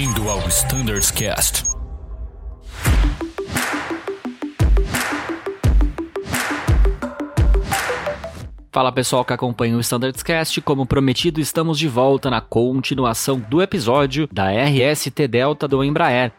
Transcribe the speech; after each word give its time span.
Bem-vindo 0.00 0.30
ao 0.30 0.38
Standards 0.48 1.10
Cast. 1.10 1.62
Fala 8.72 8.90
pessoal 8.92 9.26
que 9.26 9.34
acompanha 9.34 9.76
o 9.76 9.80
Standards 9.80 10.22
Cast, 10.22 10.58
como 10.62 10.86
prometido, 10.86 11.38
estamos 11.38 11.78
de 11.78 11.86
volta 11.86 12.30
na 12.30 12.40
continuação 12.40 13.38
do 13.38 13.60
episódio 13.60 14.26
da 14.32 14.50
RST 14.50 15.28
Delta 15.28 15.68
do 15.68 15.84
Embraer. 15.84 16.32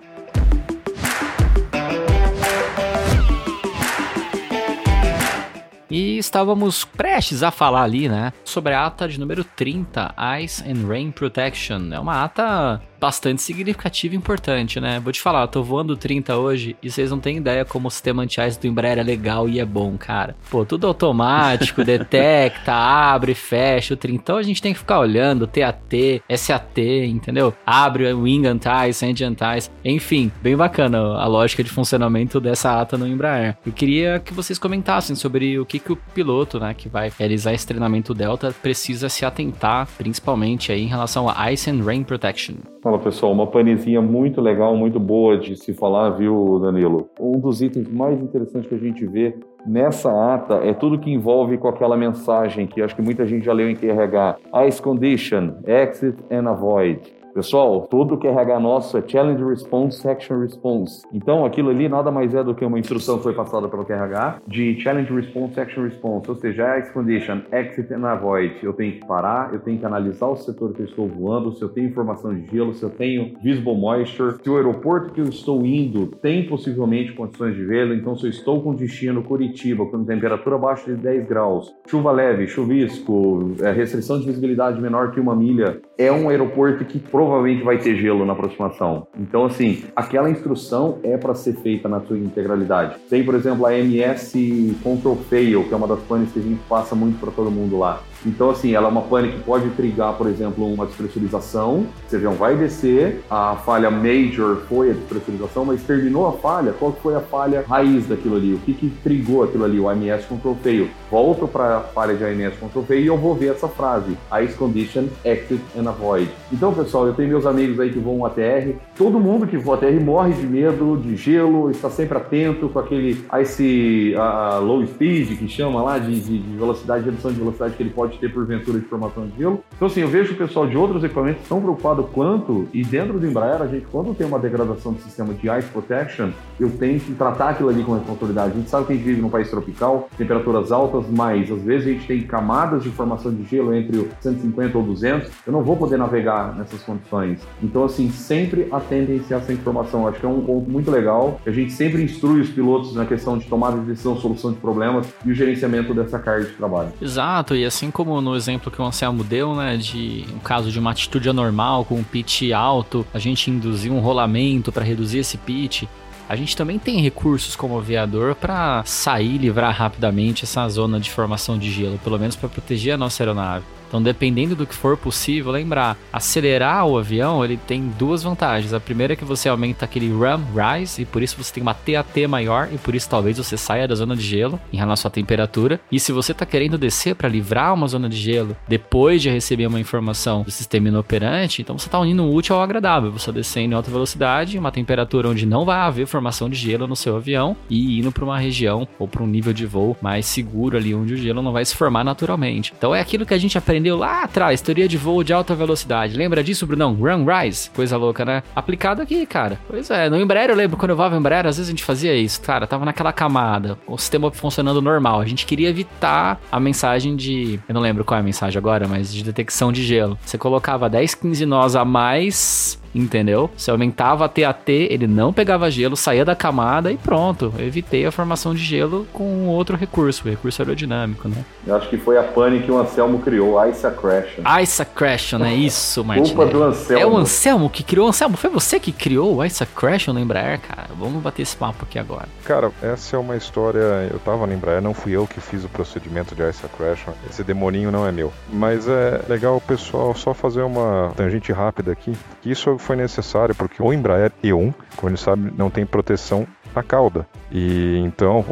E 5.88 6.18
estávamos 6.18 6.84
prestes 6.84 7.44
a 7.44 7.52
falar 7.52 7.84
ali, 7.84 8.10
né, 8.10 8.34
sobre 8.44 8.74
a 8.74 8.88
ata 8.88 9.08
de 9.08 9.20
número 9.20 9.44
30, 9.44 10.16
Ice 10.42 10.64
and 10.64 10.88
Rain 10.88 11.12
Protection. 11.12 11.94
É 11.94 12.00
uma 12.00 12.24
ata 12.24 12.82
bastante 13.02 13.42
significativa 13.42 14.14
e 14.14 14.18
importante, 14.18 14.80
né? 14.80 15.00
Vou 15.00 15.12
te 15.12 15.20
falar, 15.20 15.42
eu 15.42 15.48
tô 15.48 15.64
voando 15.64 15.98
30 15.98 16.38
hoje 16.38 16.76
e 16.84 16.92
vocês 16.92 17.10
não 17.10 17.20
têm 17.20 17.38
ideia 17.38 17.66
como 17.66 17.88
o 17.88 17.92
sistema 17.92 18.22
anti-ice 18.22 18.60
do 18.60 18.68
Embraer 18.68 19.00
é 19.00 19.04
legal 19.04 19.50
e 19.50 19.60
é 19.60 19.66
bom, 19.66 19.98
cara. 19.98 20.36
Pô, 20.52 20.64
tudo 20.64 20.86
automático, 20.86 21.82
detecta, 21.84 22.72
abre, 22.72 23.34
fecha 23.34 23.96
o 23.96 23.98
30. 23.98 24.22
Então 24.22 24.38
a 24.38 24.44
gente 24.44 24.62
tem 24.62 24.72
que 24.72 24.80
ficar 24.80 25.00
olhando 25.00 25.48
TAT, 25.48 26.22
SAT, 26.38 26.78
entendeu? 27.08 27.52
Abre 27.66 28.14
o 28.14 28.22
Wing 28.22 28.46
Engine 28.48 29.32
Anti-ice. 29.32 29.72
Enfim, 29.84 30.32
bem 30.40 30.56
bacana 30.56 31.00
a 31.00 31.26
lógica 31.26 31.64
de 31.64 31.72
funcionamento 31.72 32.40
dessa 32.40 32.80
ata 32.80 33.00
no 33.00 33.08
Embraer. 33.08 33.58
Eu 33.66 33.72
queria 33.72 34.20
que 34.20 34.32
vocês 34.32 34.60
comentassem 34.60 35.16
sobre 35.16 35.58
o 35.58 35.66
que, 35.66 35.80
que 35.80 35.92
o 35.92 35.96
piloto, 35.96 36.60
né, 36.60 36.76
que 36.76 36.88
vai 36.88 37.12
realizar 37.18 37.52
esse 37.52 37.66
treinamento 37.66 38.14
Delta 38.14 38.54
precisa 38.62 39.10
se 39.10 39.26
atentar, 39.26 39.88
principalmente 39.98 40.72
aí 40.72 40.84
em 40.84 40.88
relação 40.88 41.28
a 41.28 41.52
Ice 41.52 41.68
and 41.68 41.84
Rain 41.84 42.04
Protection. 42.04 42.71
Fala 42.82 42.98
pessoal, 42.98 43.32
uma 43.32 43.46
panezinha 43.46 44.02
muito 44.02 44.42
legal, 44.42 44.76
muito 44.76 45.00
boa 45.00 45.38
de 45.38 45.56
se 45.56 45.72
falar, 45.72 46.10
viu, 46.10 46.60
Danilo? 46.60 47.08
Um 47.20 47.40
dos 47.40 47.62
itens 47.62 47.88
mais 47.88 48.20
interessantes 48.20 48.68
que 48.68 48.74
a 48.74 48.78
gente 48.80 49.06
vê 49.06 49.36
nessa 49.68 50.34
ata 50.34 50.56
é 50.56 50.74
tudo 50.74 50.98
que 50.98 51.12
envolve 51.12 51.60
com 51.60 51.68
aquela 51.68 51.96
mensagem 51.96 52.66
que 52.66 52.82
acho 52.82 52.96
que 52.96 53.02
muita 53.04 53.24
gente 53.28 53.46
já 53.46 53.54
leu 53.54 53.70
em 53.70 53.76
QRH: 53.76 54.38
Ice 54.68 54.82
Condition, 54.82 55.58
Exit 55.64 56.18
and 56.32 56.50
Avoid. 56.50 57.21
Pessoal, 57.34 57.88
todo 57.90 58.16
o 58.16 58.18
QRH 58.18 58.60
nosso 58.60 58.98
é 58.98 59.04
Challenge 59.08 59.42
Response, 59.42 60.06
Action 60.06 60.40
Response. 60.40 61.02
Então, 61.14 61.46
aquilo 61.46 61.70
ali 61.70 61.88
nada 61.88 62.12
mais 62.12 62.36
é 62.36 62.44
do 62.44 62.54
que 62.54 62.66
uma 62.66 62.78
instrução 62.78 63.18
que 63.18 63.24
foi 63.24 63.34
passada 63.34 63.70
pelo 63.70 63.86
QRH 63.86 64.42
de 64.46 64.78
Challenge 64.82 65.14
Response, 65.14 65.58
Action 65.58 65.84
Response, 65.84 66.30
ou 66.30 66.36
seja, 66.36 66.78
Ice 66.80 66.92
Condition, 66.92 67.42
Exit 67.52 67.94
and 67.94 68.06
Avoid. 68.06 68.56
Eu 68.62 68.74
tenho 68.74 68.94
que 68.94 69.06
parar, 69.08 69.54
eu 69.54 69.60
tenho 69.62 69.80
que 69.80 69.86
analisar 69.86 70.28
o 70.28 70.36
setor 70.36 70.74
que 70.74 70.82
eu 70.82 70.86
estou 70.86 71.08
voando, 71.08 71.54
se 71.54 71.62
eu 71.62 71.70
tenho 71.70 71.88
informação 71.88 72.36
de 72.36 72.46
gelo, 72.48 72.74
se 72.74 72.84
eu 72.84 72.90
tenho 72.90 73.34
visible 73.42 73.76
moisture, 73.76 74.36
se 74.44 74.50
o 74.50 74.58
aeroporto 74.58 75.14
que 75.14 75.22
eu 75.22 75.30
estou 75.30 75.66
indo 75.66 76.08
tem 76.08 76.46
possivelmente 76.48 77.14
condições 77.14 77.56
de 77.56 77.66
gelo, 77.66 77.94
então 77.94 78.14
se 78.16 78.26
eu 78.26 78.30
estou 78.30 78.62
com 78.62 78.74
destino 78.74 79.24
Curitiba, 79.24 79.86
com 79.86 80.04
temperatura 80.04 80.58
abaixo 80.58 80.86
de 80.86 80.98
10 80.98 81.28
graus, 81.28 81.74
chuva 81.88 82.12
leve, 82.12 82.46
chuvisco, 82.48 83.54
é, 83.62 83.72
restrição 83.72 84.20
de 84.20 84.26
visibilidade 84.26 84.82
menor 84.82 85.12
que 85.12 85.20
uma 85.20 85.36
milha, 85.36 85.80
é 85.98 86.12
um 86.12 86.28
aeroporto 86.28 86.84
que 86.84 87.00
provavelmente 87.22 87.64
vai 87.64 87.78
ter 87.78 87.96
gelo 87.98 88.26
na 88.26 88.34
aproximação. 88.34 89.06
Então, 89.20 89.46
assim, 89.46 89.84
aquela 89.96 90.28
instrução 90.28 90.98
é 91.04 91.16
para 91.18 91.36
ser 91.36 91.54
feita 91.58 91.88
na 91.88 92.02
sua 92.02 92.18
integralidade. 92.18 92.96
Tem, 93.08 93.24
por 93.24 93.36
exemplo, 93.36 93.64
a 93.68 93.78
MS 93.78 94.76
Control 94.82 95.16
Fail, 95.30 95.64
que 95.66 95.74
é 95.74 95.78
uma 95.78 95.88
das 95.88 96.00
panes 96.02 96.32
que 96.32 96.40
a 96.40 96.42
gente 96.42 96.60
passa 96.68 96.96
muito 96.96 97.20
para 97.20 97.30
todo 97.32 97.52
mundo 97.52 97.78
lá. 97.78 98.02
Então, 98.26 98.50
assim, 98.50 98.74
ela 98.74 98.88
é 98.88 98.92
uma 98.92 99.02
pane 99.02 99.32
que 99.32 99.40
pode 99.40 99.70
trigar, 99.72 100.14
por 100.14 100.28
exemplo, 100.28 100.72
uma 100.72 100.86
despressurização. 100.86 101.86
Você 102.08 102.18
avião 102.18 102.34
vai 102.34 102.56
descer, 102.56 103.24
a 103.30 103.56
falha 103.56 103.90
major 103.90 104.58
foi 104.70 104.92
a 104.92 104.94
despressurização, 104.94 105.66
mas 105.66 105.82
terminou 105.84 106.28
a 106.28 106.34
falha, 106.34 106.74
qual 106.74 106.94
foi 106.94 107.16
a 107.16 107.20
falha 107.20 107.66
raiz 107.68 108.08
daquilo 108.08 108.36
ali? 108.36 108.54
O 108.54 108.60
que 108.60 108.74
que 108.74 108.90
trigou 109.04 109.44
aquilo 109.44 109.64
ali? 109.64 109.80
O 109.80 109.90
AMS 109.90 110.26
Control 110.26 110.56
Fail. 110.56 110.88
Volto 111.10 111.48
para 111.48 111.78
a 111.78 111.80
falha 111.82 112.16
de 112.16 112.24
AMS 112.24 112.58
Control 112.58 112.84
Fail 112.86 113.02
e 113.02 113.08
eu 113.08 113.18
vou 113.18 113.36
ver 113.36 113.52
essa 113.52 113.68
frase. 113.68 114.18
Ice 114.44 114.54
Condition, 114.56 115.06
Exit 115.26 115.62
and 115.78 115.90
Avoid. 115.90 116.30
Então, 116.52 116.74
pessoal, 116.74 117.08
eu 117.08 117.14
tenho 117.14 117.30
meus 117.30 117.46
amigos 117.46 117.80
aí 117.80 117.92
que 117.92 118.00
voam 118.00 118.26
ATR. 118.26 118.76
Todo 118.98 119.20
mundo 119.20 119.48
que 119.48 119.58
voa 119.58 119.76
ATR 119.76 120.00
morre 120.04 120.34
de 120.34 120.46
medo, 120.46 120.98
de 120.98 121.16
gelo, 121.16 121.72
está 121.72 121.90
sempre 121.90 122.18
atento 122.18 122.70
com 122.70 122.80
aquele 122.80 123.26
Ice 123.42 124.14
uh, 124.16 124.64
Low 124.64 124.86
Speed, 124.86 125.38
que 125.38 125.48
chama 125.48 125.82
lá, 125.82 125.98
de, 125.98 126.20
de, 126.20 126.40
de 126.40 126.58
velocidade, 126.58 127.06
redução 127.06 127.32
de 127.32 127.40
velocidade 127.40 127.76
que 127.76 127.84
ele 127.84 127.90
pode 127.90 128.11
pode 128.12 128.20
ter 128.20 128.34
porventura 128.34 128.80
de 128.80 128.86
formação 128.86 129.28
de 129.28 129.38
gelo. 129.38 129.64
Então, 129.76 129.88
assim, 129.88 130.02
eu 130.02 130.08
vejo 130.08 130.34
o 130.34 130.38
pessoal 130.38 130.68
de 130.68 130.76
outros 130.76 131.04
equipamentos 131.04 131.48
tão 131.48 131.62
preocupado 131.62 132.04
quanto, 132.04 132.68
e 132.74 132.84
dentro 132.84 133.20
do 133.20 133.26
Embraer, 133.26 133.62
a 133.62 133.68
gente, 133.68 133.86
quando 133.88 134.14
tem 134.14 134.28
uma 134.28 134.40
degradação 134.40 134.94
do 134.94 135.02
sistema 135.02 135.34
de 135.34 135.50
ice 135.50 135.70
protection, 135.70 136.32
eu 136.60 136.70
tenho 136.70 137.00
que 137.00 137.14
tratar 137.14 137.50
aquilo 137.50 137.70
ali 137.70 137.84
com 137.84 137.94
responsabilidade. 137.94 138.54
A 138.54 138.56
gente 138.56 138.70
sabe 138.70 138.86
que 138.86 138.94
a 138.94 138.96
gente 138.96 139.06
vive 139.06 139.22
num 139.22 139.30
país 139.30 139.50
tropical, 139.50 140.10
temperaturas 140.18 140.72
altas, 140.72 141.06
mas 141.10 141.50
às 141.52 141.62
vezes 141.62 141.88
a 141.88 141.92
gente 141.92 142.08
tem 142.08 142.22
camadas 142.24 142.84
de 142.84 142.90
formação 142.90 143.34
de 143.34 143.44
gelo 143.44 143.74
entre 143.74 144.10
150 144.20 144.78
ou 144.78 144.84
200, 144.84 145.30
eu 145.46 145.54
não 145.54 145.64
vou 145.64 145.78
poder 145.78 145.98
navegar 145.98 146.56
nessas 146.56 146.82
condições. 146.84 147.40
Então, 147.64 147.84
assim, 147.86 148.10
sempre 148.10 148.68
atentem-se 148.72 149.34
a 149.34 149.38
essa 149.38 149.54
informação. 149.54 150.08
Acho 150.08 150.20
que 150.20 150.26
é 150.26 150.30
um 150.30 150.42
ponto 150.42 150.70
muito 150.70 150.92
legal, 150.92 151.40
a 151.46 151.52
gente 151.52 151.72
sempre 151.72 152.04
instrui 152.04 152.42
os 152.42 152.50
pilotos 152.50 152.96
na 152.96 153.06
questão 153.06 153.38
de 153.38 153.46
tomada 153.46 153.78
de 153.80 153.86
decisão, 153.86 154.18
solução 154.18 154.52
de 154.52 154.58
problemas 154.58 155.08
e 155.26 155.32
o 155.32 155.34
gerenciamento 155.34 155.94
dessa 155.94 156.20
carga 156.20 156.46
de 156.46 156.54
trabalho. 156.54 156.92
Exato, 157.02 157.56
e 157.56 157.66
assim 157.66 157.92
como 157.92 158.01
como 158.04 158.20
no 158.20 158.36
exemplo 158.36 158.72
que 158.72 158.82
o 158.82 158.86
Anselmo 158.86 159.24
deu, 159.24 159.56
né, 159.56 159.78
de 159.78 160.26
um 160.34 160.40
caso 160.40 160.72
de 160.72 160.80
uma 160.80 160.90
atitude 160.90 161.30
anormal 161.30 161.86
com 161.86 161.94
um 161.94 162.04
pitch 162.04 162.52
alto, 162.52 163.06
a 163.14 163.20
gente 163.20 163.52
induzir 163.52 163.92
um 163.92 164.00
rolamento 164.00 164.72
para 164.72 164.84
reduzir 164.84 165.20
esse 165.20 165.38
pitch, 165.38 165.84
a 166.28 166.36
gente 166.36 166.58
também 166.58 166.80
tem 166.80 167.00
recursos 167.00 167.56
como 167.56 167.78
aviador 167.78 168.34
para 168.34 168.84
sair 168.86 169.36
e 169.36 169.38
livrar 169.38 169.76
rapidamente 169.76 170.46
essa 170.46 170.68
zona 170.68 171.00
de 171.00 171.12
formação 171.12 171.60
de 171.60 171.70
gelo, 171.70 172.00
pelo 172.00 172.18
menos 172.18 172.36
para 172.36 172.50
proteger 172.50 172.96
a 172.96 172.98
nossa 172.98 173.22
aeronave. 173.22 173.66
Então, 173.92 174.02
dependendo 174.02 174.56
do 174.56 174.66
que 174.66 174.74
for 174.74 174.96
possível, 174.96 175.52
lembrar, 175.52 175.98
acelerar 176.14 176.88
o 176.88 176.98
avião, 176.98 177.44
ele 177.44 177.58
tem 177.58 177.92
duas 178.00 178.24
vantagens. 178.24 178.74
A 178.74 178.80
primeira 178.80 179.12
é 179.12 179.16
que 179.18 179.26
você 179.26 179.50
aumenta 179.50 179.84
aquele 179.84 180.10
ram 180.18 180.42
rise 180.56 181.02
e 181.02 181.06
por 181.06 181.22
isso 181.22 181.36
você 181.36 181.54
tem 181.54 181.62
uma 181.62 181.74
TAT 181.74 182.26
maior 182.26 182.70
e 182.72 182.78
por 182.78 182.96
isso 182.96 183.10
talvez 183.10 183.38
você 183.38 183.58
saia 183.58 183.86
da 183.86 183.94
zona 183.94 184.16
de 184.16 184.22
gelo 184.22 184.58
em 184.72 184.78
relação 184.78 185.10
à 185.10 185.12
temperatura. 185.12 185.78
E 185.92 186.00
se 186.00 186.14
você 186.14 186.32
está 186.32 186.46
querendo 186.46 186.78
descer 186.78 187.16
para 187.16 187.28
livrar 187.28 187.74
uma 187.74 187.86
zona 187.86 188.08
de 188.08 188.16
gelo 188.16 188.56
depois 188.66 189.22
de 189.22 189.30
receber 189.30 189.68
uma 189.68 189.80
informação 189.80 190.44
do 190.44 190.52
sistema 190.52 190.88
inoperante, 190.88 191.62
então 191.62 191.78
você 191.78 191.88
está 191.88 192.00
unindo 192.00 192.24
o 192.24 192.34
útil 192.34 192.56
ao 192.56 192.62
agradável. 192.62 193.12
Você 193.12 193.30
descendo 193.30 193.74
em 193.74 193.76
alta 193.76 193.92
velocidade, 193.92 194.58
uma 194.58 194.72
temperatura 194.72 195.28
onde 195.28 195.46
não 195.46 195.66
vai 195.66 195.80
haver 195.80 196.08
formação 196.08 196.50
de 196.50 196.56
gelo 196.56 196.88
no 196.88 196.96
seu 196.96 197.18
avião 197.18 197.58
e 197.70 198.00
indo 198.00 198.10
para 198.10 198.24
uma 198.24 198.40
região 198.40 198.88
ou 198.98 199.06
para 199.06 199.22
um 199.22 199.28
nível 199.28 199.52
de 199.52 199.66
voo 199.66 199.98
mais 200.02 200.26
seguro 200.26 200.78
ali 200.78 200.96
onde 200.96 201.14
o 201.14 201.18
gelo 201.18 201.42
não 201.42 201.52
vai 201.52 201.66
se 201.66 201.76
formar 201.76 202.06
naturalmente. 202.06 202.74
Então 202.78 202.96
é 202.96 203.02
aquilo 203.02 203.26
que 203.26 203.34
a 203.34 203.38
gente 203.38 203.58
aprende 203.58 203.81
aprendeu 203.82 203.98
lá 203.98 204.24
atrás, 204.24 204.62
teoria 204.62 204.88
de 204.88 204.98
voo 204.98 205.24
de 205.24 205.34
alta 205.34 205.56
velocidade. 205.56 206.16
Lembra 206.16 206.44
disso, 206.44 206.68
Brunão? 206.68 206.94
Run 206.94 207.26
Rise, 207.26 207.70
coisa 207.72 207.98
louca, 207.98 208.24
né? 208.24 208.44
Aplicado 208.56 209.02
aqui, 209.02 209.26
cara. 209.26 209.60
Pois 209.68 209.90
é, 209.90 210.08
no 210.08 210.20
Embraer 210.20 210.52
eu 210.52 210.56
lembro 210.56 210.78
quando 210.78 210.92
eu 210.92 210.96
voava 210.96 211.16
em 211.16 211.20
Embraer, 211.20 211.48
às 211.48 211.58
vezes 211.58 211.70
a 211.70 211.72
gente 211.72 211.84
fazia 211.84 212.16
isso, 212.16 212.40
cara, 212.42 212.68
tava 212.68 212.86
naquela 212.86 213.12
camada, 213.12 213.78
o 213.88 213.98
sistema 213.98 214.32
funcionando 214.32 214.82
normal. 214.82 215.20
A 215.20 215.26
gente 215.26 215.46
queria 215.46 215.70
evitar 215.70 216.40
a 216.52 216.60
mensagem 216.60 217.16
de, 217.16 217.60
eu 217.68 217.74
não 217.74 217.82
lembro 217.82 218.06
qual 218.06 218.18
é 218.18 218.22
a 218.22 218.24
mensagem 218.24 218.58
agora, 218.58 218.88
mas 218.88 219.12
de 219.12 219.24
detecção 219.24 219.72
de 219.72 219.84
gelo. 219.84 220.18
Você 220.24 220.38
colocava 220.38 220.88
10, 220.88 221.16
15 221.16 221.46
nós 221.48 221.76
a 221.76 221.84
mais 221.84 222.80
entendeu? 222.94 223.50
Se 223.58 223.72
aumentava 223.72 224.26
a 224.26 224.30
TAT, 224.30 224.70
ele 224.70 225.08
não 225.08 225.34
pegava 225.34 225.70
gelo, 225.72 225.96
saía 225.96 226.26
da 226.26 226.36
camada 226.36 226.92
e 226.92 226.98
pronto. 226.98 227.54
Eu 227.58 227.66
evitei 227.66 228.06
a 228.06 228.12
formação 228.12 228.54
de 228.54 228.64
gelo 228.64 229.08
com 229.14 229.48
outro 229.48 229.76
recurso, 229.78 230.28
o 230.28 230.30
recurso 230.30 230.62
aerodinâmico, 230.62 231.28
né? 231.28 231.44
Eu 231.66 231.76
acho 231.76 231.90
que 231.90 231.98
foi 231.98 232.18
a 232.18 232.24
pane 232.24 232.62
que 232.62 232.72
o 232.72 232.78
Anselmo 232.78 233.20
criou, 233.20 233.64
Ice 233.68 233.86
Accretion. 233.86 234.44
Ice 234.62 234.82
Accretion, 234.82 235.44
é 235.44 235.54
isso, 235.54 236.04
Martin. 236.04 236.36
Culpa 236.36 236.52
do 236.52 236.64
Anselmo. 236.64 237.02
É 237.02 237.06
o 237.06 237.18
Anselmo 237.18 237.70
que 237.70 237.84
criou. 237.84 238.08
Anselmo, 238.08 238.38
foi 238.38 238.50
você 238.50 238.80
que 238.80 238.92
criou 238.92 239.38
o 239.38 239.46
Ice 239.46 239.64
Accretion 239.64 240.14
no 240.14 240.20
Embraer, 240.20 240.60
cara? 240.60 240.88
Vamos 240.98 241.22
bater 241.22 241.42
esse 241.42 241.56
papo 241.56 241.86
aqui 241.86 241.98
agora. 242.00 242.28
Cara, 242.44 242.72
essa 242.82 243.16
é 243.16 243.20
uma 243.20 243.36
história. 243.36 244.10
Eu 244.12 244.20
tava 244.20 244.46
no 244.46 244.54
Embraer, 244.54 244.82
não 244.82 244.94
fui 244.94 245.12
eu 245.12 245.28
que 245.28 245.40
fiz 245.40 245.64
o 245.64 245.70
procedimento 245.70 246.36
de 246.36 246.48
Ice 246.50 246.66
Accretion. 246.66 247.14
Esse 247.30 247.44
demoninho 247.44 247.92
não 247.92 248.08
é 248.08 248.12
meu. 248.12 248.32
Mas 248.52 248.88
é 248.88 249.22
legal 249.30 249.58
o 249.58 249.62
pessoal 249.62 250.14
só 250.16 250.34
fazer 250.34 250.62
uma 250.62 251.14
tangente 251.16 251.52
rápida 251.52 251.92
aqui. 251.92 252.14
Que 252.42 252.52
isso 252.52 252.78
foi 252.82 252.96
necessário 252.96 253.56
porque 253.56 253.82
o 253.82 253.94
Embraer 253.94 254.32
E1, 254.44 254.74
como 254.96 255.10
ele 255.10 255.18
sabe, 255.18 255.54
não 255.56 255.70
tem 255.70 255.86
proteção 255.86 256.46
a 256.80 256.84
cauda. 256.84 257.26
E 257.52 257.98
então 258.00 258.46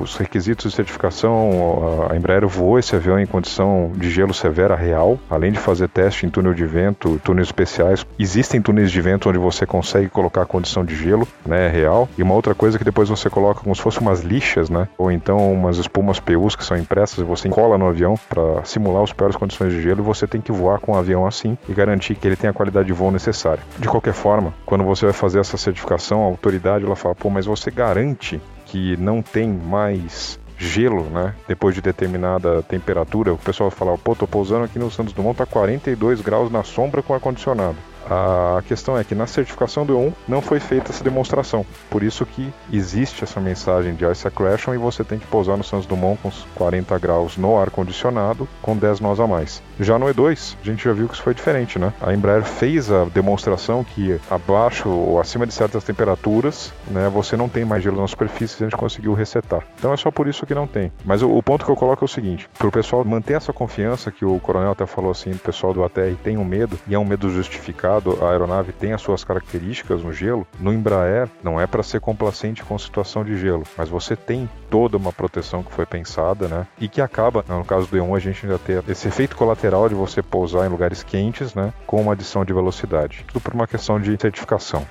os 0.00 0.16
requisitos 0.16 0.70
de 0.70 0.76
certificação, 0.76 2.06
a 2.10 2.16
Embraer 2.16 2.46
voou 2.46 2.78
esse 2.78 2.96
avião 2.96 3.18
em 3.18 3.26
condição 3.26 3.92
de 3.94 4.10
gelo 4.10 4.32
severa 4.32 4.74
real, 4.74 5.18
além 5.28 5.52
de 5.52 5.58
fazer 5.58 5.88
teste 5.88 6.24
em 6.24 6.30
túnel 6.30 6.54
de 6.54 6.64
vento, 6.64 7.20
túneis 7.22 7.48
especiais. 7.48 8.06
Existem 8.18 8.62
túneis 8.62 8.90
de 8.90 9.00
vento 9.00 9.28
onde 9.28 9.38
você 9.38 9.66
consegue 9.66 10.08
colocar 10.08 10.42
a 10.42 10.46
condição 10.46 10.84
de 10.84 10.94
gelo, 10.94 11.28
né, 11.44 11.68
real. 11.68 12.08
E 12.16 12.22
uma 12.22 12.34
outra 12.34 12.54
coisa 12.54 12.78
que 12.78 12.84
depois 12.84 13.08
você 13.08 13.28
coloca 13.28 13.60
como 13.60 13.74
se 13.74 13.82
fosse 13.82 14.00
umas 14.00 14.22
lixas, 14.22 14.70
né, 14.70 14.88
ou 14.96 15.10
então 15.10 15.52
umas 15.52 15.76
espumas 15.76 16.18
PUs 16.18 16.56
que 16.56 16.64
são 16.64 16.76
impressas 16.76 17.18
e 17.18 17.24
você 17.24 17.48
cola 17.48 17.76
no 17.76 17.86
avião 17.86 18.14
para 18.28 18.64
simular 18.64 19.02
as 19.02 19.12
piores 19.12 19.36
condições 19.36 19.72
de 19.72 19.82
gelo. 19.82 20.00
E 20.00 20.04
você 20.04 20.26
tem 20.26 20.40
que 20.40 20.52
voar 20.52 20.80
com 20.80 20.92
o 20.92 20.96
avião 20.96 21.26
assim 21.26 21.58
e 21.68 21.74
garantir 21.74 22.14
que 22.14 22.26
ele 22.26 22.36
tem 22.36 22.48
a 22.48 22.52
qualidade 22.52 22.86
de 22.86 22.92
voo 22.92 23.10
necessária. 23.10 23.62
De 23.78 23.88
qualquer 23.88 24.14
forma, 24.14 24.54
quando 24.64 24.84
você 24.84 25.04
vai 25.04 25.12
fazer 25.12 25.40
essa 25.40 25.56
certificação, 25.56 26.22
a 26.22 26.26
autoridade 26.26 26.84
ela 26.84 26.96
fala, 26.96 27.14
pô, 27.14 27.28
mas 27.28 27.44
você 27.46 27.65
garante 27.70 28.40
que 28.64 28.96
não 28.96 29.22
tem 29.22 29.48
mais 29.48 30.38
gelo, 30.58 31.04
né? 31.04 31.34
Depois 31.46 31.74
de 31.74 31.80
determinada 31.80 32.62
temperatura, 32.62 33.32
o 33.32 33.38
pessoal 33.38 33.70
fala, 33.70 33.96
pô, 33.98 34.14
tô 34.14 34.26
pousando 34.26 34.64
aqui 34.64 34.78
no 34.78 34.90
Santos 34.90 35.12
Dumont, 35.12 35.36
tá 35.36 35.46
42 35.46 36.20
graus 36.20 36.50
na 36.50 36.62
sombra 36.62 37.02
com 37.02 37.14
ar-condicionado. 37.14 37.76
A 38.08 38.62
questão 38.62 38.96
é 38.96 39.02
que 39.02 39.14
na 39.14 39.26
certificação 39.26 39.84
do 39.84 39.94
E1 39.94 40.12
não 40.28 40.40
foi 40.40 40.60
feita 40.60 40.92
essa 40.92 41.02
demonstração. 41.02 41.66
Por 41.90 42.02
isso 42.02 42.24
que 42.24 42.52
existe 42.72 43.24
essa 43.24 43.40
mensagem 43.40 43.94
de 43.94 44.08
Ice 44.10 44.26
Accretion 44.26 44.74
e 44.74 44.78
você 44.78 45.02
tem 45.02 45.18
que 45.18 45.26
pousar 45.26 45.56
no 45.56 45.64
Santos 45.64 45.86
Dumont 45.86 46.20
com 46.22 46.30
40 46.54 46.96
graus 46.98 47.36
no 47.36 47.58
ar-condicionado 47.58 48.48
com 48.62 48.76
10 48.76 49.00
nós 49.00 49.18
a 49.18 49.26
mais. 49.26 49.62
Já 49.80 49.98
no 49.98 50.06
E2, 50.06 50.56
a 50.60 50.64
gente 50.64 50.84
já 50.84 50.92
viu 50.92 51.08
que 51.08 51.14
isso 51.14 51.22
foi 51.22 51.34
diferente, 51.34 51.78
né? 51.78 51.92
A 52.00 52.14
Embraer 52.14 52.44
fez 52.44 52.90
a 52.90 53.04
demonstração 53.04 53.82
que 53.82 54.20
abaixo 54.30 54.88
ou 54.88 55.20
acima 55.20 55.46
de 55.46 55.52
certas 55.52 55.82
temperaturas, 55.82 56.72
né, 56.88 57.08
você 57.08 57.36
não 57.36 57.48
tem 57.48 57.64
mais 57.64 57.82
gelo 57.82 58.00
na 58.00 58.06
superfície 58.06 58.62
e 58.62 58.64
a 58.64 58.68
gente 58.68 58.78
conseguiu 58.78 59.14
resetar. 59.14 59.64
Então 59.78 59.92
é 59.92 59.96
só 59.96 60.10
por 60.10 60.28
isso 60.28 60.46
que 60.46 60.54
não 60.54 60.66
tem. 60.66 60.92
Mas 61.04 61.22
o, 61.22 61.30
o 61.30 61.42
ponto 61.42 61.64
que 61.64 61.70
eu 61.70 61.76
coloco 61.76 62.04
é 62.04 62.06
o 62.06 62.08
seguinte, 62.08 62.48
para 62.56 62.68
o 62.68 62.72
pessoal 62.72 63.04
manter 63.04 63.34
essa 63.34 63.52
confiança 63.52 64.12
que 64.12 64.24
o 64.24 64.38
coronel 64.38 64.72
até 64.72 64.86
falou 64.86 65.10
assim, 65.10 65.32
o 65.32 65.38
pessoal 65.38 65.72
do 65.72 65.84
ATR 65.84 66.14
tem 66.22 66.36
um 66.36 66.44
medo 66.44 66.78
e 66.86 66.94
é 66.94 66.98
um 66.98 67.04
medo 67.04 67.28
justificado 67.30 67.95
a 68.22 68.30
aeronave 68.30 68.72
tem 68.72 68.92
as 68.92 69.00
suas 69.00 69.24
características 69.24 70.02
no 70.02 70.12
gelo, 70.12 70.46
no 70.58 70.72
Embraer 70.72 71.28
não 71.42 71.60
é 71.60 71.66
para 71.66 71.82
ser 71.82 72.00
complacente 72.00 72.62
com 72.62 72.78
situação 72.78 73.24
de 73.24 73.36
gelo, 73.36 73.64
mas 73.76 73.88
você 73.88 74.16
tem 74.16 74.48
toda 74.70 74.96
uma 74.96 75.12
proteção 75.12 75.62
que 75.62 75.72
foi 75.72 75.86
pensada, 75.86 76.48
né? 76.48 76.66
E 76.78 76.88
que 76.88 77.00
acaba, 77.00 77.44
no 77.48 77.64
caso 77.64 77.86
do 77.86 77.96
E1, 77.96 78.16
a 78.16 78.20
gente 78.20 78.46
ainda 78.46 78.58
ter 78.58 78.82
esse 78.88 79.08
efeito 79.08 79.36
colateral 79.36 79.88
de 79.88 79.94
você 79.94 80.22
pousar 80.22 80.66
em 80.66 80.70
lugares 80.70 81.02
quentes, 81.02 81.54
né? 81.54 81.72
Com 81.86 82.00
uma 82.00 82.12
adição 82.12 82.44
de 82.44 82.52
velocidade. 82.52 83.24
Tudo 83.26 83.40
por 83.40 83.54
uma 83.54 83.66
questão 83.66 84.00
de 84.00 84.16
certificação. 84.20 84.86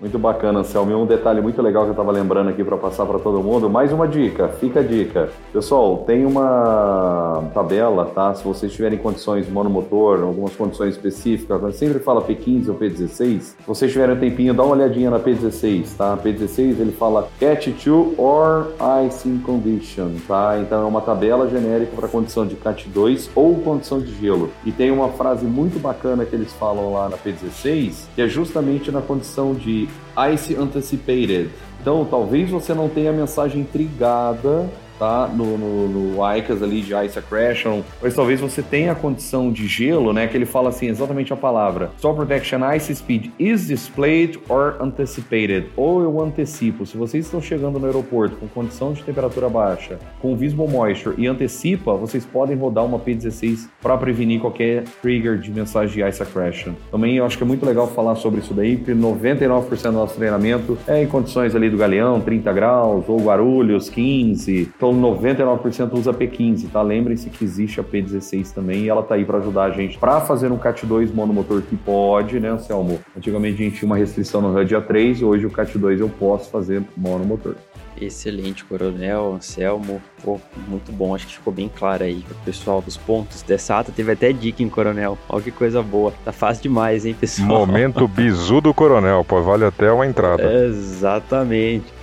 Muito 0.00 0.16
bacana, 0.16 0.62
Selmi. 0.62 0.94
Um 0.94 1.04
detalhe 1.04 1.40
muito 1.40 1.60
legal 1.60 1.82
que 1.82 1.88
eu 1.88 1.92
estava 1.92 2.12
lembrando 2.12 2.50
aqui 2.50 2.62
para 2.62 2.76
passar 2.76 3.04
para 3.04 3.18
todo 3.18 3.42
mundo. 3.42 3.68
Mais 3.68 3.92
uma 3.92 4.06
dica, 4.06 4.46
fica 4.46 4.78
a 4.78 4.82
dica. 4.82 5.28
Pessoal, 5.52 6.04
tem 6.06 6.24
uma 6.24 7.50
tabela, 7.52 8.04
tá? 8.06 8.32
Se 8.32 8.44
vocês 8.44 8.72
tiverem 8.72 8.96
condições 8.96 9.48
monomotor, 9.48 10.22
algumas 10.22 10.54
condições 10.54 10.94
específicas, 10.94 11.60
eu 11.60 11.72
sempre 11.72 11.98
fala 11.98 12.22
P15 12.22 12.68
ou 12.68 12.76
P16. 12.76 13.40
Se 13.40 13.56
vocês 13.66 13.90
tiverem 13.90 14.14
um 14.14 14.20
tempinho, 14.20 14.54
dá 14.54 14.62
uma 14.62 14.76
olhadinha 14.76 15.10
na 15.10 15.18
P16, 15.18 15.96
tá? 15.96 16.16
P16 16.16 16.78
ele 16.78 16.92
fala 16.92 17.28
Cat 17.40 17.68
2 17.68 18.14
or 18.18 18.68
Icing 19.04 19.38
Condition, 19.40 20.10
tá? 20.28 20.60
Então 20.60 20.80
é 20.80 20.86
uma 20.86 21.00
tabela 21.00 21.48
genérica 21.48 21.96
para 21.96 22.06
condição 22.06 22.46
de 22.46 22.54
Cat 22.54 22.88
2 22.88 23.30
ou 23.34 23.56
condição 23.56 23.98
de 23.98 24.14
gelo. 24.14 24.48
E 24.64 24.70
tem 24.70 24.92
uma 24.92 25.08
frase 25.08 25.44
muito 25.44 25.80
bacana 25.80 26.24
que 26.24 26.36
eles 26.36 26.52
falam 26.52 26.92
lá 26.92 27.08
na 27.08 27.16
P16, 27.16 28.04
que 28.14 28.22
é 28.22 28.28
justamente 28.28 28.92
na 28.92 29.02
condição 29.02 29.54
de 29.54 29.87
Ice 30.32 30.54
Anticipated. 30.56 31.50
Então, 31.80 32.04
talvez 32.04 32.50
você 32.50 32.74
não 32.74 32.88
tenha 32.88 33.10
a 33.10 33.12
mensagem 33.12 33.64
trigada 33.64 34.68
tá? 34.98 35.28
No, 35.28 35.56
no, 35.56 35.88
no 35.88 36.36
ICAS 36.36 36.62
ali 36.62 36.80
de 36.80 36.94
Ice 37.04 37.18
Accretion, 37.18 37.82
mas 38.02 38.14
talvez 38.14 38.40
você 38.40 38.62
tenha 38.62 38.92
a 38.92 38.94
condição 38.94 39.50
de 39.50 39.66
gelo, 39.66 40.12
né? 40.12 40.26
Que 40.26 40.36
ele 40.36 40.46
fala 40.46 40.70
assim, 40.70 40.88
exatamente 40.88 41.32
a 41.32 41.36
palavra. 41.36 41.90
Store 41.96 42.16
Protection 42.16 42.60
Ice 42.74 42.94
Speed 42.94 43.30
is 43.38 43.66
displayed 43.66 44.38
or 44.48 44.76
anticipated. 44.80 45.68
Ou 45.76 46.02
eu 46.02 46.20
antecipo. 46.20 46.86
Se 46.86 46.96
vocês 46.96 47.24
estão 47.24 47.40
chegando 47.40 47.78
no 47.78 47.86
aeroporto 47.86 48.36
com 48.36 48.48
condição 48.48 48.92
de 48.92 49.02
temperatura 49.02 49.48
baixa, 49.48 49.98
com 50.20 50.36
visible 50.36 50.68
moisture 50.68 51.14
e 51.18 51.26
antecipa, 51.26 51.94
vocês 51.94 52.24
podem 52.24 52.56
rodar 52.56 52.84
uma 52.84 52.98
P16 52.98 53.68
para 53.80 53.96
prevenir 53.96 54.40
qualquer 54.40 54.84
trigger 55.02 55.38
de 55.38 55.50
mensagem 55.50 55.94
de 55.94 56.08
Ice 56.08 56.22
Accretion. 56.22 56.72
Também 56.90 57.16
eu 57.16 57.24
acho 57.24 57.36
que 57.36 57.44
é 57.44 57.46
muito 57.46 57.64
legal 57.64 57.86
falar 57.88 58.16
sobre 58.16 58.40
isso 58.40 58.54
daí, 58.54 58.76
porque 58.76 58.92
99% 58.92 59.82
do 59.82 59.92
nosso 59.92 60.16
treinamento 60.16 60.78
é 60.86 61.02
em 61.02 61.06
condições 61.06 61.54
ali 61.54 61.70
do 61.70 61.76
Galeão, 61.76 62.20
30 62.20 62.52
graus, 62.52 63.04
ou 63.08 63.20
Guarulhos, 63.20 63.88
15, 63.88 64.72
então 64.88 64.92
99% 64.92 65.92
usa 65.94 66.12
P15, 66.12 66.70
tá? 66.70 66.80
Lembrem-se 66.80 67.28
que 67.28 67.44
existe 67.44 67.80
a 67.80 67.84
P16 67.84 68.52
também 68.52 68.84
e 68.84 68.88
ela 68.88 69.02
tá 69.02 69.14
aí 69.14 69.24
para 69.24 69.38
ajudar 69.38 69.64
a 69.64 69.70
gente 69.70 69.98
para 69.98 70.20
fazer 70.20 70.50
um 70.50 70.58
Cat 70.58 70.84
2 70.86 71.12
monomotor 71.12 71.62
que 71.62 71.76
pode, 71.76 72.40
né, 72.40 72.48
Anselmo? 72.48 72.98
Antigamente 73.16 73.62
a 73.62 73.64
gente 73.64 73.78
tinha 73.78 73.86
uma 73.86 73.96
restrição 73.96 74.40
no 74.40 74.56
HUD 74.58 74.74
A3 74.74 75.20
e 75.20 75.24
hoje 75.24 75.46
o 75.46 75.50
Cat 75.50 75.76
2 75.76 76.00
eu 76.00 76.08
posso 76.08 76.50
fazer 76.50 76.82
monomotor. 76.96 77.54
Excelente, 78.00 78.64
Coronel, 78.64 79.34
Anselmo. 79.34 80.00
Pô, 80.22 80.40
muito 80.68 80.92
bom, 80.92 81.14
acho 81.14 81.26
que 81.26 81.34
ficou 81.34 81.52
bem 81.52 81.68
claro 81.68 82.04
aí 82.04 82.22
pro 82.26 82.36
pessoal 82.44 82.80
dos 82.80 82.96
pontos 82.96 83.42
dessa 83.42 83.80
ata. 83.80 83.90
Teve 83.90 84.12
até 84.12 84.32
dica 84.32 84.62
em 84.62 84.68
Coronel. 84.68 85.18
Olha 85.28 85.42
que 85.42 85.50
coisa 85.50 85.82
boa. 85.82 86.12
Tá 86.24 86.30
fácil 86.30 86.62
demais, 86.62 87.04
hein, 87.04 87.16
pessoal? 87.18 87.66
Momento 87.66 88.06
bizu 88.06 88.60
do 88.60 88.72
Coronel, 88.72 89.24
pô, 89.24 89.42
vale 89.42 89.64
até 89.64 89.90
uma 89.90 90.06
entrada. 90.06 90.44
Exatamente. 90.64 91.97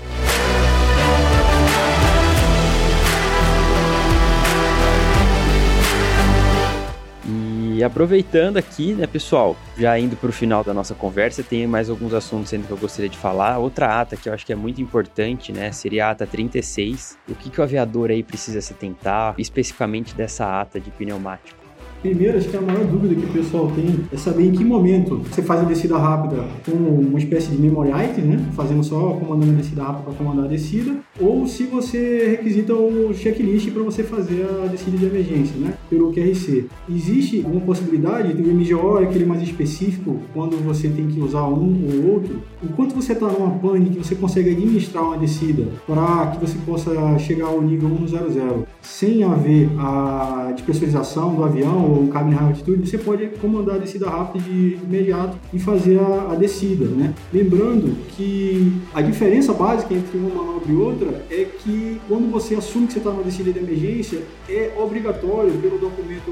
E 7.75 7.83
aproveitando 7.83 8.55
aqui, 8.55 8.93
né, 8.93 9.05
pessoal, 9.05 9.53
já 9.77 9.99
indo 9.99 10.15
para 10.15 10.29
o 10.29 10.31
final 10.31 10.63
da 10.63 10.73
nossa 10.73 10.95
conversa, 10.95 11.43
tem 11.43 11.67
mais 11.67 11.89
alguns 11.89 12.13
assuntos 12.13 12.53
ainda 12.53 12.65
que 12.65 12.71
eu 12.71 12.77
gostaria 12.77 13.09
de 13.09 13.17
falar. 13.17 13.57
Outra 13.57 13.99
ata 13.99 14.15
que 14.15 14.29
eu 14.29 14.33
acho 14.33 14.45
que 14.45 14.53
é 14.53 14.55
muito 14.55 14.81
importante, 14.81 15.51
né, 15.51 15.73
seria 15.73 16.07
a 16.07 16.11
ata 16.11 16.25
36. 16.25 17.17
O 17.27 17.35
que, 17.35 17.49
que 17.49 17.59
o 17.59 17.63
aviador 17.65 18.11
aí 18.11 18.23
precisa 18.23 18.61
se 18.61 18.73
tentar, 18.73 19.35
especificamente 19.37 20.15
dessa 20.15 20.61
ata 20.61 20.79
de 20.79 20.89
pneumático? 20.89 21.65
Primeiro, 22.05 22.37
acho 22.37 22.49
que 22.49 22.55
a 22.55 22.61
maior 22.61 22.85
dúvida 22.85 23.15
que 23.15 23.25
o 23.25 23.33
pessoal 23.33 23.71
tem 23.71 24.05
é 24.13 24.15
saber 24.15 24.45
em 24.45 24.51
que 24.51 24.63
momento 24.63 25.17
você 25.17 25.41
faz 25.41 25.61
a 25.61 25.63
descida 25.63 25.97
rápida 25.97 26.43
com 26.63 26.71
uma 26.71 27.17
espécie 27.17 27.49
de 27.49 27.59
memory 27.59 27.89
item, 27.89 28.25
né? 28.25 28.45
Fazendo 28.55 28.83
só 28.83 29.13
comandando 29.13 29.53
a 29.53 29.55
descida 29.55 29.81
rápida 29.81 30.03
para 30.03 30.13
comandar 30.13 30.45
a 30.45 30.47
descida, 30.47 30.97
ou 31.19 31.47
se 31.47 31.63
você 31.63 32.27
requisita 32.37 32.75
o 32.75 33.11
checklist 33.11 33.71
para 33.71 33.81
você 33.81 34.03
fazer 34.03 34.45
a 34.63 34.67
descida 34.67 34.95
de 34.97 35.05
emergência, 35.05 35.57
né? 35.57 35.73
Pelo 35.95 36.11
QRC. 36.11 36.65
Existe 36.89 37.39
uma 37.39 37.61
possibilidade 37.61 38.33
do 38.33 38.43
MGO, 38.51 38.97
aquele 38.97 39.25
mais 39.25 39.41
específico, 39.41 40.19
quando 40.33 40.61
você 40.61 40.89
tem 40.89 41.07
que 41.07 41.21
usar 41.21 41.43
um 41.43 41.85
ou 41.85 42.13
outro. 42.15 42.41
Enquanto 42.61 42.93
você 42.93 43.13
está 43.13 43.27
numa 43.27 43.51
pane 43.59 43.91
que 43.91 43.97
você 43.97 44.13
consegue 44.13 44.49
administrar 44.49 45.05
uma 45.05 45.17
descida 45.17 45.67
para 45.87 46.31
que 46.31 46.45
você 46.45 46.57
possa 46.65 47.17
chegar 47.17 47.45
ao 47.45 47.61
nível 47.61 47.89
100, 47.89 48.65
sem 48.81 49.23
haver 49.23 49.69
a 49.79 50.51
despressurização 50.53 51.33
do 51.33 51.43
avião 51.43 51.89
ou 51.89 52.07
cabine 52.07 52.35
high 52.35 52.47
altitude, 52.47 52.89
você 52.89 52.97
pode 52.97 53.27
comandar 53.41 53.75
a 53.75 53.79
descida 53.79 54.09
rápida 54.09 54.43
de 54.43 54.77
imediato 54.83 55.37
e 55.53 55.59
fazer 55.59 55.99
a, 55.99 56.31
a 56.33 56.35
descida, 56.35 56.85
né? 56.85 57.13
Lembrando 57.33 57.95
que 58.09 58.73
a 58.93 59.01
diferença 59.01 59.53
básica 59.53 59.93
entre 59.93 60.17
uma 60.17 60.43
manobra 60.43 60.71
e 60.71 60.75
outra 60.75 61.25
é 61.31 61.45
que 61.45 62.01
quando 62.07 62.29
você 62.29 62.55
assume 62.55 62.87
que 62.87 62.93
você 62.93 62.99
está 62.99 63.11
numa 63.11 63.23
descida 63.23 63.51
de 63.51 63.59
emergência, 63.59 64.21
é 64.49 64.73
obrigatório 64.77 65.53
pelo 65.53 65.77
documento 65.85 66.31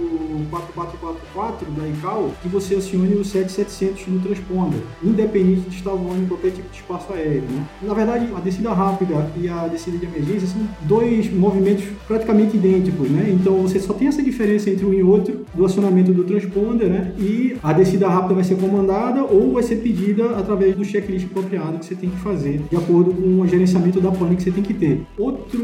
4444 0.49 1.71
da 1.71 1.87
ICAO 1.87 2.31
que 2.41 2.47
você 2.47 2.75
acione 2.75 3.15
o 3.15 3.23
7700 3.23 4.07
no 4.07 4.19
transponder, 4.19 4.81
independente 5.03 5.69
de 5.69 5.75
estar 5.75 5.91
voando 5.91 6.23
em 6.23 6.27
qualquer 6.27 6.51
tipo 6.51 6.69
de 6.69 6.77
espaço 6.77 7.13
aéreo, 7.13 7.43
né? 7.43 7.65
Na 7.81 7.93
verdade, 7.93 8.27
a 8.35 8.39
descida 8.39 8.73
rápida 8.73 9.29
e 9.37 9.47
a 9.47 9.67
descida 9.67 9.97
de 9.97 10.05
emergência 10.05 10.47
são 10.47 10.61
dois 10.81 11.31
movimentos 11.31 11.85
praticamente 12.07 12.57
idênticos, 12.57 13.09
né? 13.09 13.29
Então 13.29 13.61
você 13.61 13.79
só 13.79 13.93
tem 13.93 14.07
essa 14.07 14.21
diferença 14.21 14.69
entre 14.69 14.85
um 14.85 14.93
e 14.93 15.03
outro 15.03 15.45
do 15.53 15.65
acionamento 15.65 16.11
do 16.13 16.23
transponder, 16.23 16.89
né? 16.89 17.13
E 17.17 17.55
a 17.61 17.73
descida 17.73 18.07
rápida 18.07 18.35
vai 18.35 18.43
ser 18.43 18.55
comandada 18.55 19.23
ou 19.23 19.53
vai 19.53 19.63
ser 19.63 19.77
pedida 19.77 20.37
através 20.37 20.75
do 20.75 20.83
checklist 20.83 21.25
apropriado 21.25 21.79
que 21.79 21.85
você 21.85 21.95
tem 21.95 22.09
que 22.09 22.17
fazer, 22.17 22.61
de 22.69 22.75
acordo 22.75 23.13
com 23.13 23.41
o 23.41 23.47
gerenciamento 23.47 24.01
da 24.01 24.11
pane 24.11 24.35
que 24.35 24.43
você 24.43 24.51
tem 24.51 24.63
que 24.63 24.73
ter. 24.73 25.01
Outro 25.17 25.59